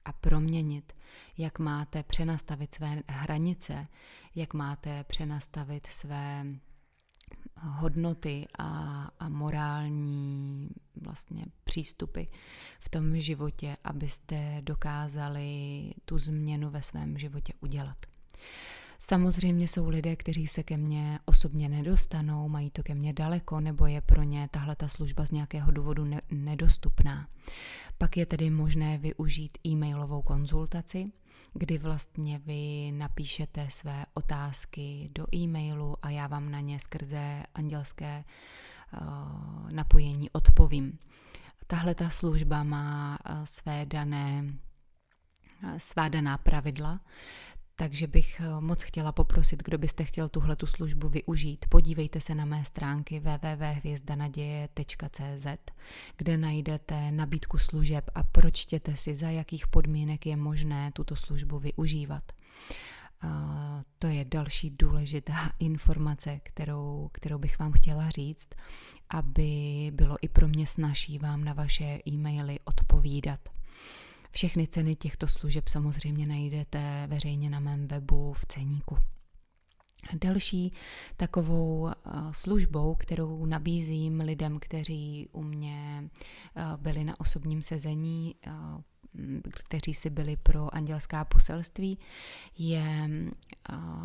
a 0.06 0.14
proměnit, 0.14 0.94
jak 1.38 1.60
máte 1.60 2.04
přenastavit 2.04 2.74
své 2.74 3.04
hranice, 3.08 3.84
jak 4.36 4.54
máte 4.54 5.04
přenastavit 5.04 5.88
své 5.88 6.46
hodnoty 7.62 8.48
a, 8.60 8.68
a 9.20 9.30
morální 9.30 10.70
vlastně 11.02 11.46
přístupy 11.64 12.24
v 12.80 12.90
tom 12.90 13.22
životě, 13.22 13.78
abyste 13.84 14.62
dokázali 14.62 15.90
tu 16.06 16.18
změnu 16.18 16.70
ve 16.70 16.82
svém 16.82 17.18
životě 17.18 17.54
udělat. 17.60 17.98
Samozřejmě 19.00 19.68
jsou 19.68 19.90
lidé, 19.90 20.16
kteří 20.16 20.48
se 20.48 20.64
ke 20.64 20.78
mně 20.78 21.20
osobně 21.26 21.70
nedostanou, 21.70 22.50
mají 22.50 22.70
to 22.70 22.84
ke 22.84 22.96
mně 22.96 23.14
daleko, 23.14 23.60
nebo 23.60 23.86
je 23.86 24.02
pro 24.02 24.24
ně 24.24 24.50
tahle 24.52 24.76
ta 24.76 24.88
služba 24.88 25.26
z 25.26 25.32
nějakého 25.32 25.72
důvodu 25.72 26.06
ne- 26.06 26.22
nedostupná. 26.32 27.28
Pak 27.98 28.18
je 28.18 28.26
tedy 28.26 28.50
možné 28.50 28.98
využít 28.98 29.58
e-mailovou 29.68 30.22
konzultaci, 30.22 31.06
kdy 31.54 31.78
vlastně 31.78 32.40
vy 32.40 32.92
napíšete 32.92 33.70
své 33.70 34.06
otázky 34.14 35.10
do 35.16 35.36
e-mailu 35.36 35.96
a 36.02 36.10
já 36.10 36.28
vám 36.28 36.52
na 36.52 36.60
ně 36.60 36.80
skrze 36.80 37.44
andělské 37.54 38.24
uh, 39.02 39.72
napojení 39.72 40.30
odpovím. 40.30 40.98
Tahle 41.68 41.96
ta 41.96 42.10
služba 42.10 42.64
má 42.64 43.20
uh, 43.30 43.44
své 43.44 43.86
dané 43.86 44.44
uh, 45.64 45.78
svá 45.78 46.08
daná 46.08 46.38
pravidla, 46.38 47.00
takže 47.76 48.08
bych 48.08 48.40
eh, 48.40 48.62
moc 48.62 48.84
chtěla 48.84 49.12
poprosit, 49.12 49.64
kdo 49.64 49.78
byste 49.78 50.04
chtěl 50.04 50.30
tuhle 50.30 50.56
tu 50.56 50.68
službu 50.68 51.10
využít. 51.10 51.66
Podívejte 51.70 52.22
se 52.22 52.36
na 52.36 52.46
mé 52.46 52.66
stránky 52.66 53.20
www.hvězdanaděje.cz, 53.20 55.48
kde 56.18 56.38
najdete 56.38 57.12
nabídku 57.12 57.58
služeb 57.58 58.10
a 58.16 58.24
pročtěte 58.24 58.96
si, 58.96 59.16
za 59.16 59.30
jakých 59.30 59.68
podmínek 59.68 60.26
je 60.26 60.36
možné 60.36 60.92
tuto 60.92 61.16
službu 61.16 61.60
využívat. 61.60 62.32
to 64.00 64.08
je 64.08 64.26
další 64.26 64.70
důležitá 64.70 65.52
informace, 65.60 66.40
kterou, 66.44 67.10
kterou 67.14 67.38
bych 67.38 67.60
vám 67.60 67.72
chtěla 67.72 68.10
říct, 68.10 68.50
aby 69.10 69.92
bylo 69.94 70.18
i 70.22 70.30
pro 70.30 70.48
mě 70.48 70.68
snažší 70.68 71.20
vám 71.20 71.44
na 71.44 71.54
vaše 71.54 72.00
e-maily 72.08 72.60
odpovídat. 72.66 73.40
Všechny 74.36 74.68
ceny 74.68 74.96
těchto 74.96 75.28
služeb 75.28 75.68
samozřejmě 75.68 76.28
najdete 76.28 77.08
veřejně 77.08 77.50
na 77.50 77.60
mém 77.60 77.88
webu 77.88 78.34
v 78.34 78.46
ceníku. 78.46 78.98
Další 80.14 80.72
takovou 81.18 81.90
eh, 81.90 81.94
službou, 82.32 82.96
kterou 82.96 83.46
nabízím 83.46 84.20
lidem, 84.20 84.60
kteří 84.60 85.30
u 85.32 85.44
mě 85.44 86.10
eh, 86.56 86.64
byli 86.78 87.04
na 87.04 87.20
osobním 87.20 87.62
sezení, 87.62 88.36
eh, 88.48 88.52
kteří 89.52 89.94
si 89.94 90.10
byli 90.10 90.38
pro 90.38 90.76
andělská 90.76 91.26
poselství, 91.26 92.00
je, 92.58 93.10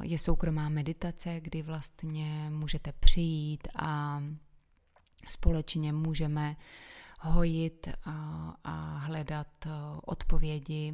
je 0.02 0.18
soukromá 0.18 0.68
meditace, 0.68 1.40
kdy 1.40 1.62
vlastně 1.62 2.50
můžete 2.50 2.92
přijít 2.92 3.68
a 3.78 4.22
společně 5.28 5.92
můžeme 5.92 6.56
hojit 7.20 7.88
a, 8.04 8.54
a 8.64 8.98
hledat 8.98 9.46
eh, 9.66 9.70
odpovědi 10.04 10.92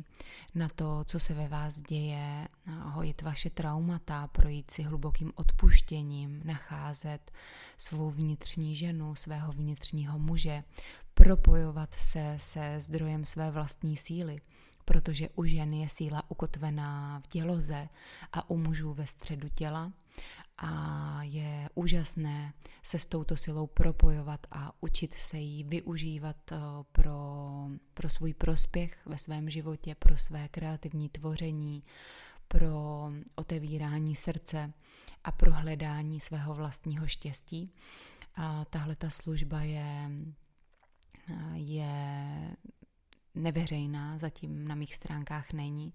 na 0.54 0.68
to, 0.68 1.04
co 1.04 1.20
se 1.20 1.34
ve 1.34 1.48
vás 1.48 1.80
děje, 1.80 2.48
hojit 2.66 3.22
vaše 3.22 3.50
traumata, 3.50 4.26
projít 4.26 4.70
si 4.70 4.82
hlubokým 4.82 5.32
odpuštěním, 5.34 6.40
nacházet 6.44 7.30
svou 7.78 8.10
vnitřní 8.10 8.76
ženu, 8.76 9.14
svého 9.14 9.52
vnitřního 9.52 10.18
muže, 10.18 10.62
propojovat 11.14 11.94
se 11.94 12.34
se 12.38 12.80
zdrojem 12.80 13.26
své 13.26 13.50
vlastní 13.50 13.96
síly, 13.96 14.40
protože 14.84 15.28
u 15.28 15.44
žen 15.44 15.72
je 15.72 15.88
síla 15.88 16.22
ukotvená 16.28 17.20
v 17.24 17.26
těloze 17.26 17.88
a 18.32 18.50
u 18.50 18.56
mužů 18.56 18.94
ve 18.94 19.06
středu 19.06 19.48
těla 19.54 19.92
a 20.58 21.18
je 21.22 21.68
úžasné 21.74 22.52
se 22.82 22.98
s 22.98 23.04
touto 23.04 23.36
silou 23.36 23.66
propojovat 23.66 24.46
a 24.50 24.72
učit 24.80 25.14
se 25.14 25.38
jí 25.38 25.64
využívat 25.64 26.52
eh, 26.52 26.56
pro, 26.92 27.18
pro 27.94 28.08
svůj 28.08 28.34
prospěch 28.34 29.06
ve 29.06 29.18
svém 29.18 29.50
životě, 29.50 29.94
pro 29.94 30.18
své 30.18 30.48
kreativní 30.48 31.08
tvoření, 31.08 31.82
pro 32.48 33.08
otevírání 33.34 34.16
srdce 34.16 34.72
a 35.24 35.32
pro 35.32 35.52
hledání 35.52 36.20
svého 36.20 36.54
vlastního 36.54 37.06
štěstí. 37.06 37.72
A 38.34 38.64
tahle 38.64 38.96
ta 38.96 39.10
služba 39.10 39.62
je, 39.62 40.10
je 41.54 42.50
neveřejná, 43.36 44.18
zatím 44.18 44.68
na 44.68 44.74
mých 44.74 44.94
stránkách 44.94 45.52
není, 45.52 45.92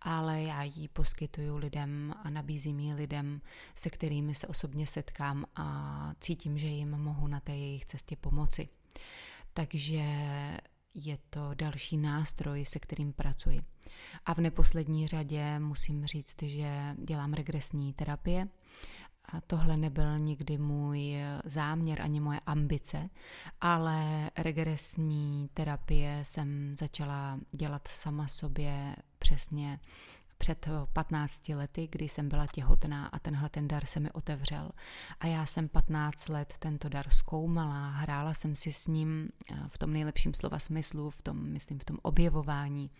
ale 0.00 0.42
já 0.42 0.62
ji 0.62 0.88
poskytuju 0.88 1.56
lidem 1.56 2.14
a 2.22 2.30
nabízím 2.30 2.80
ji 2.80 2.94
lidem, 2.94 3.40
se 3.74 3.90
kterými 3.90 4.34
se 4.34 4.46
osobně 4.46 4.86
setkám 4.86 5.44
a 5.56 6.12
cítím, 6.20 6.58
že 6.58 6.66
jim 6.66 6.90
mohu 6.90 7.26
na 7.26 7.40
té 7.40 7.52
jejich 7.52 7.86
cestě 7.86 8.16
pomoci. 8.16 8.66
Takže 9.54 10.04
je 10.94 11.18
to 11.30 11.50
další 11.54 11.96
nástroj, 11.96 12.64
se 12.64 12.78
kterým 12.78 13.12
pracuji. 13.12 13.60
A 14.26 14.34
v 14.34 14.38
neposlední 14.38 15.06
řadě 15.06 15.58
musím 15.58 16.06
říct, 16.06 16.42
že 16.42 16.96
dělám 17.04 17.32
regresní 17.32 17.92
terapie 17.92 18.48
a 19.24 19.40
tohle 19.40 19.76
nebyl 19.76 20.18
nikdy 20.18 20.58
můj 20.58 21.16
záměr 21.44 22.02
ani 22.02 22.20
moje 22.20 22.40
ambice, 22.46 23.04
ale 23.60 24.30
regresní 24.38 25.48
terapie 25.54 26.20
jsem 26.22 26.76
začala 26.76 27.38
dělat 27.52 27.88
sama 27.88 28.28
sobě 28.28 28.96
přesně 29.18 29.80
před 30.40 30.68
15 30.92 31.48
lety, 31.48 31.88
kdy 31.92 32.08
jsem 32.08 32.28
byla 32.28 32.46
těhotná 32.46 33.06
a 33.06 33.18
tenhle 33.18 33.48
ten 33.48 33.68
dar 33.68 33.86
se 33.86 34.00
mi 34.00 34.12
otevřel. 34.12 34.70
A 35.20 35.26
já 35.26 35.46
jsem 35.46 35.68
15 35.68 36.28
let 36.28 36.54
tento 36.58 36.88
dar 36.88 37.10
zkoumala, 37.10 37.90
hrála 37.90 38.34
jsem 38.34 38.56
si 38.56 38.72
s 38.72 38.86
ním 38.86 39.28
eh, 39.52 39.56
v 39.68 39.78
tom 39.78 39.92
nejlepším 39.92 40.34
slova 40.34 40.58
smyslu, 40.58 41.10
v 41.10 41.22
tom, 41.22 41.36
myslím, 41.36 41.78
v 41.78 41.84
tom 41.84 41.98
objevování. 42.02 42.90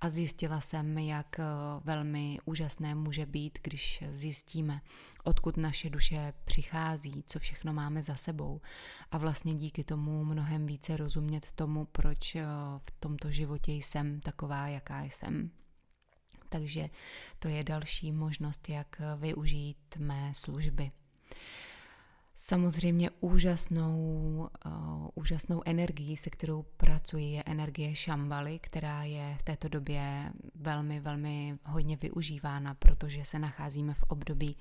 A 0.00 0.08
zjistila 0.08 0.60
jsem, 0.60 0.98
jak 0.98 1.38
eh, 1.38 1.44
velmi 1.84 2.38
úžasné 2.44 2.94
může 2.94 3.26
být, 3.26 3.58
když 3.62 4.04
zjistíme, 4.10 4.80
odkud 5.24 5.56
naše 5.56 5.90
duše 5.90 6.32
přichází, 6.44 7.24
co 7.26 7.38
všechno 7.38 7.72
máme 7.72 8.02
za 8.02 8.16
sebou. 8.16 8.60
A 9.10 9.18
vlastně 9.18 9.54
díky 9.54 9.84
tomu 9.84 10.24
mnohem 10.24 10.66
více 10.66 10.96
rozumět 10.96 11.52
tomu, 11.52 11.84
proč 11.84 12.34
eh, 12.34 12.44
v 12.88 12.90
tomto 13.00 13.30
životě 13.30 13.72
jsem 13.72 14.20
taková, 14.20 14.68
jaká 14.68 15.02
jsem. 15.02 15.59
Takže 16.50 16.88
to 17.38 17.48
je 17.48 17.64
další 17.64 18.12
možnost, 18.12 18.68
jak 18.68 19.00
využít 19.16 19.96
mé 19.98 20.32
služby. 20.34 20.90
Samozřejmě 22.42 23.10
úžasnou, 23.20 24.48
uh, 24.66 25.08
úžasnou 25.14 25.62
energií, 25.64 26.16
se 26.16 26.30
kterou 26.30 26.62
pracuji, 26.62 27.32
je 27.32 27.42
energie 27.46 27.94
šambaly, 27.94 28.58
která 28.58 29.04
je 29.04 29.36
v 29.38 29.42
této 29.42 29.68
době 29.68 30.32
velmi, 30.54 31.00
velmi 31.00 31.58
hodně 31.64 31.96
využívána, 31.96 32.74
protože 32.74 33.24
se 33.24 33.38
nacházíme 33.38 33.94
v 33.94 34.02
období, 34.02 34.56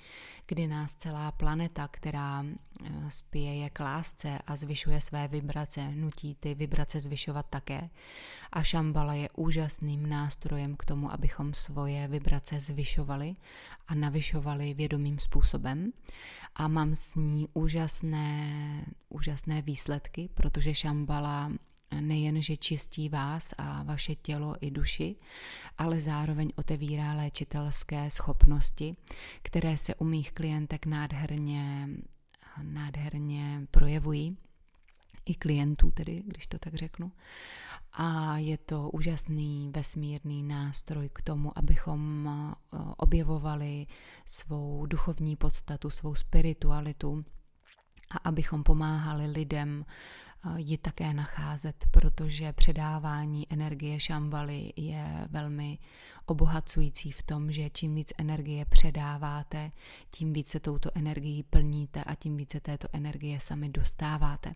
kdy 0.46 0.68
nás 0.68 0.96
celá 0.96 1.32
planeta, 1.32 1.88
která 1.88 2.42
uh, 2.42 3.10
spěje 3.10 3.70
k 3.70 3.80
lásce 3.80 4.40
a 4.48 4.56
zvyšuje 4.56 5.02
své 5.02 5.28
vibrace, 5.28 5.92
nutí 5.96 6.36
ty 6.36 6.56
vibrace 6.56 7.00
zvyšovat 7.00 7.46
také. 7.50 7.90
A 8.52 8.64
šambala 8.64 9.14
je 9.14 9.30
úžasným 9.38 10.10
nástrojem 10.10 10.76
k 10.76 10.86
tomu, 10.86 11.12
abychom 11.12 11.54
svoje 11.54 12.08
vibrace 12.08 12.60
zvyšovali 12.60 13.34
a 13.88 13.96
navyšovali 13.96 14.74
vědomým 14.74 15.20
způsobem. 15.20 15.92
A 16.56 16.68
mám 16.68 16.96
s 16.96 17.16
ní 17.16 17.48
úžasné, 17.70 18.86
úžasné 19.10 19.62
výsledky, 19.62 20.30
protože 20.34 20.74
šambala 20.74 21.52
nejen, 22.02 22.42
že 22.42 22.58
čistí 22.58 23.10
vás 23.10 23.54
a 23.58 23.84
vaše 23.84 24.16
tělo 24.16 24.56
i 24.62 24.72
duši, 24.72 25.16
ale 25.78 26.02
zároveň 26.02 26.50
otevírá 26.56 27.14
léčitelské 27.14 28.10
schopnosti, 28.10 28.92
které 29.42 29.78
se 29.78 29.96
u 29.96 30.06
mých 30.06 30.32
klientek 30.32 30.86
nádherně, 30.86 31.90
nádherně 32.62 33.62
projevují 33.72 34.38
i 35.26 35.36
klientů 35.36 35.92
tedy, 35.92 36.24
když 36.26 36.48
to 36.48 36.60
tak 36.60 36.74
řeknu. 36.74 37.12
A 37.94 38.38
je 38.38 38.58
to 38.58 38.90
úžasný 38.90 39.72
vesmírný 39.76 40.44
nástroj 40.44 41.10
k 41.14 41.22
tomu, 41.22 41.58
abychom 41.58 42.28
eh, 42.28 42.78
objevovali 42.98 43.86
svou 44.26 44.86
duchovní 44.86 45.36
podstatu, 45.36 45.90
svou 45.90 46.16
spiritualitu 46.16 47.18
a 48.10 48.18
abychom 48.18 48.64
pomáhali 48.64 49.28
lidem 49.28 49.86
ji 50.56 50.78
také 50.78 51.14
nacházet, 51.14 51.86
protože 51.92 52.54
předávání 52.54 53.48
energie 53.50 54.00
šambaly 54.00 54.74
je 54.76 55.28
velmi 55.30 55.78
obohacující 56.26 57.12
v 57.12 57.24
tom, 57.24 57.52
že 57.52 57.70
čím 57.70 57.96
víc 57.96 58.14
energie 58.18 58.66
předáváte, 58.66 59.70
tím 60.12 60.34
více 60.34 60.60
touto 60.60 60.90
energií 60.96 61.44
plníte 61.44 62.04
a 62.04 62.16
tím 62.16 62.38
více 62.38 62.60
této 62.60 62.88
energie 62.94 63.40
sami 63.40 63.70
dostáváte. 63.70 64.52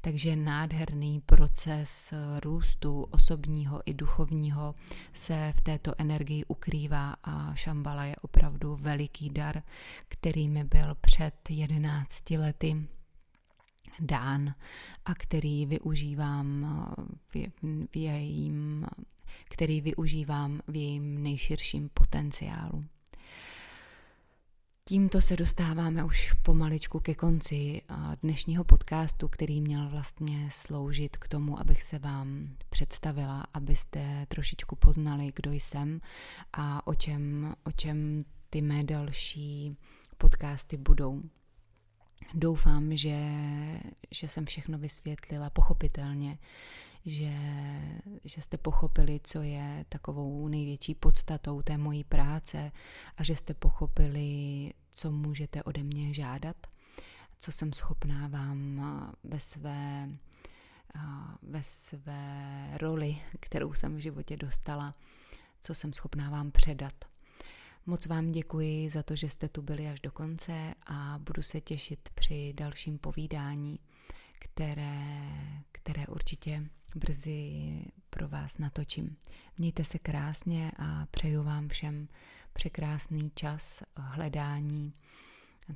Takže 0.00 0.36
nádherný 0.36 1.20
proces 1.20 2.14
růstu 2.42 3.02
osobního 3.02 3.82
i 3.86 3.94
duchovního 3.94 4.74
se 5.12 5.52
v 5.56 5.60
této 5.60 5.92
energii 5.98 6.44
ukrývá 6.44 7.16
a 7.24 7.54
šambala 7.54 8.04
je 8.04 8.16
opravdu 8.16 8.76
veliký 8.76 9.30
dar, 9.30 9.62
který 10.08 10.48
mi 10.48 10.64
byl 10.64 10.94
před 11.00 11.34
11 11.50 12.30
lety 12.30 12.88
dán 14.00 14.54
a 15.04 15.14
který 15.14 15.66
využívám 15.66 16.66
v, 17.34 17.36
v 17.92 17.96
jejím, 17.96 18.86
který 19.50 19.80
využívám 19.80 20.60
v 20.68 20.76
jejím 20.76 21.22
nejširším 21.22 21.90
potenciálu. 21.94 22.80
Tímto 24.84 25.20
se 25.20 25.36
dostáváme 25.36 26.04
už 26.04 26.32
pomaličku 26.42 27.00
ke 27.00 27.14
konci 27.14 27.82
dnešního 28.22 28.64
podcastu, 28.64 29.28
který 29.28 29.60
měl 29.60 29.88
vlastně 29.88 30.48
sloužit 30.52 31.16
k 31.16 31.28
tomu, 31.28 31.60
abych 31.60 31.82
se 31.82 31.98
vám 31.98 32.48
představila, 32.70 33.44
abyste 33.54 34.26
trošičku 34.28 34.76
poznali, 34.76 35.32
kdo 35.34 35.52
jsem 35.52 36.00
a 36.52 36.86
o 36.86 36.94
čem, 36.94 37.54
o 37.64 37.72
čem 37.72 38.24
ty 38.50 38.62
mé 38.62 38.84
další 38.84 39.76
podcasty 40.18 40.76
budou. 40.76 41.20
Doufám, 42.34 42.96
že, 42.96 43.18
že 44.10 44.28
jsem 44.28 44.46
všechno 44.46 44.78
vysvětlila 44.78 45.50
pochopitelně, 45.50 46.38
že, 47.06 47.32
že 48.24 48.42
jste 48.42 48.58
pochopili, 48.58 49.20
co 49.24 49.42
je 49.42 49.84
takovou 49.88 50.48
největší 50.48 50.94
podstatou 50.94 51.62
té 51.62 51.78
mojí 51.78 52.04
práce 52.04 52.72
a 53.16 53.24
že 53.24 53.36
jste 53.36 53.54
pochopili, 53.54 54.72
co 54.90 55.10
můžete 55.10 55.62
ode 55.62 55.82
mě 55.82 56.14
žádat, 56.14 56.56
co 57.38 57.52
jsem 57.52 57.72
schopná 57.72 58.28
vám 58.28 58.82
ve 59.24 59.40
své, 59.40 60.06
ve 61.42 61.62
své 61.62 62.70
roli, 62.80 63.16
kterou 63.40 63.74
jsem 63.74 63.96
v 63.96 63.98
životě 63.98 64.36
dostala, 64.36 64.94
co 65.60 65.74
jsem 65.74 65.92
schopná 65.92 66.30
vám 66.30 66.50
předat. 66.50 67.09
Moc 67.86 68.06
vám 68.06 68.32
děkuji 68.32 68.90
za 68.90 69.02
to, 69.02 69.16
že 69.16 69.28
jste 69.28 69.48
tu 69.48 69.62
byli 69.62 69.88
až 69.88 70.00
do 70.00 70.10
konce 70.10 70.74
a 70.86 71.18
budu 71.18 71.42
se 71.42 71.60
těšit 71.60 72.08
při 72.14 72.52
dalším 72.56 72.98
povídání, 72.98 73.78
které, 74.38 75.18
které 75.72 76.06
určitě 76.06 76.66
brzy 76.94 77.62
pro 78.10 78.28
vás 78.28 78.58
natočím. 78.58 79.16
Mějte 79.58 79.84
se 79.84 79.98
krásně 79.98 80.72
a 80.78 81.06
přeju 81.10 81.42
vám 81.42 81.68
všem 81.68 82.08
překrásný 82.52 83.30
čas 83.34 83.82
hledání 83.96 84.94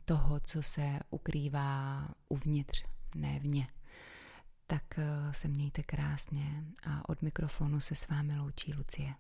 toho, 0.05 0.41
co 0.41 0.63
se 0.63 0.99
ukrývá 1.11 2.09
uvnitř, 2.29 2.85
ne 3.15 3.39
vně. 3.39 3.69
Tak 4.67 4.99
eh, 4.99 5.35
se 5.35 5.49
mějte 5.49 5.83
krásně 5.83 6.65
a 6.83 7.09
od 7.09 7.23
mikrofonu 7.23 7.81
se 7.81 7.95
s 7.95 8.09
vámi 8.09 8.39
loučí 8.39 8.75
Lucie. 8.75 9.15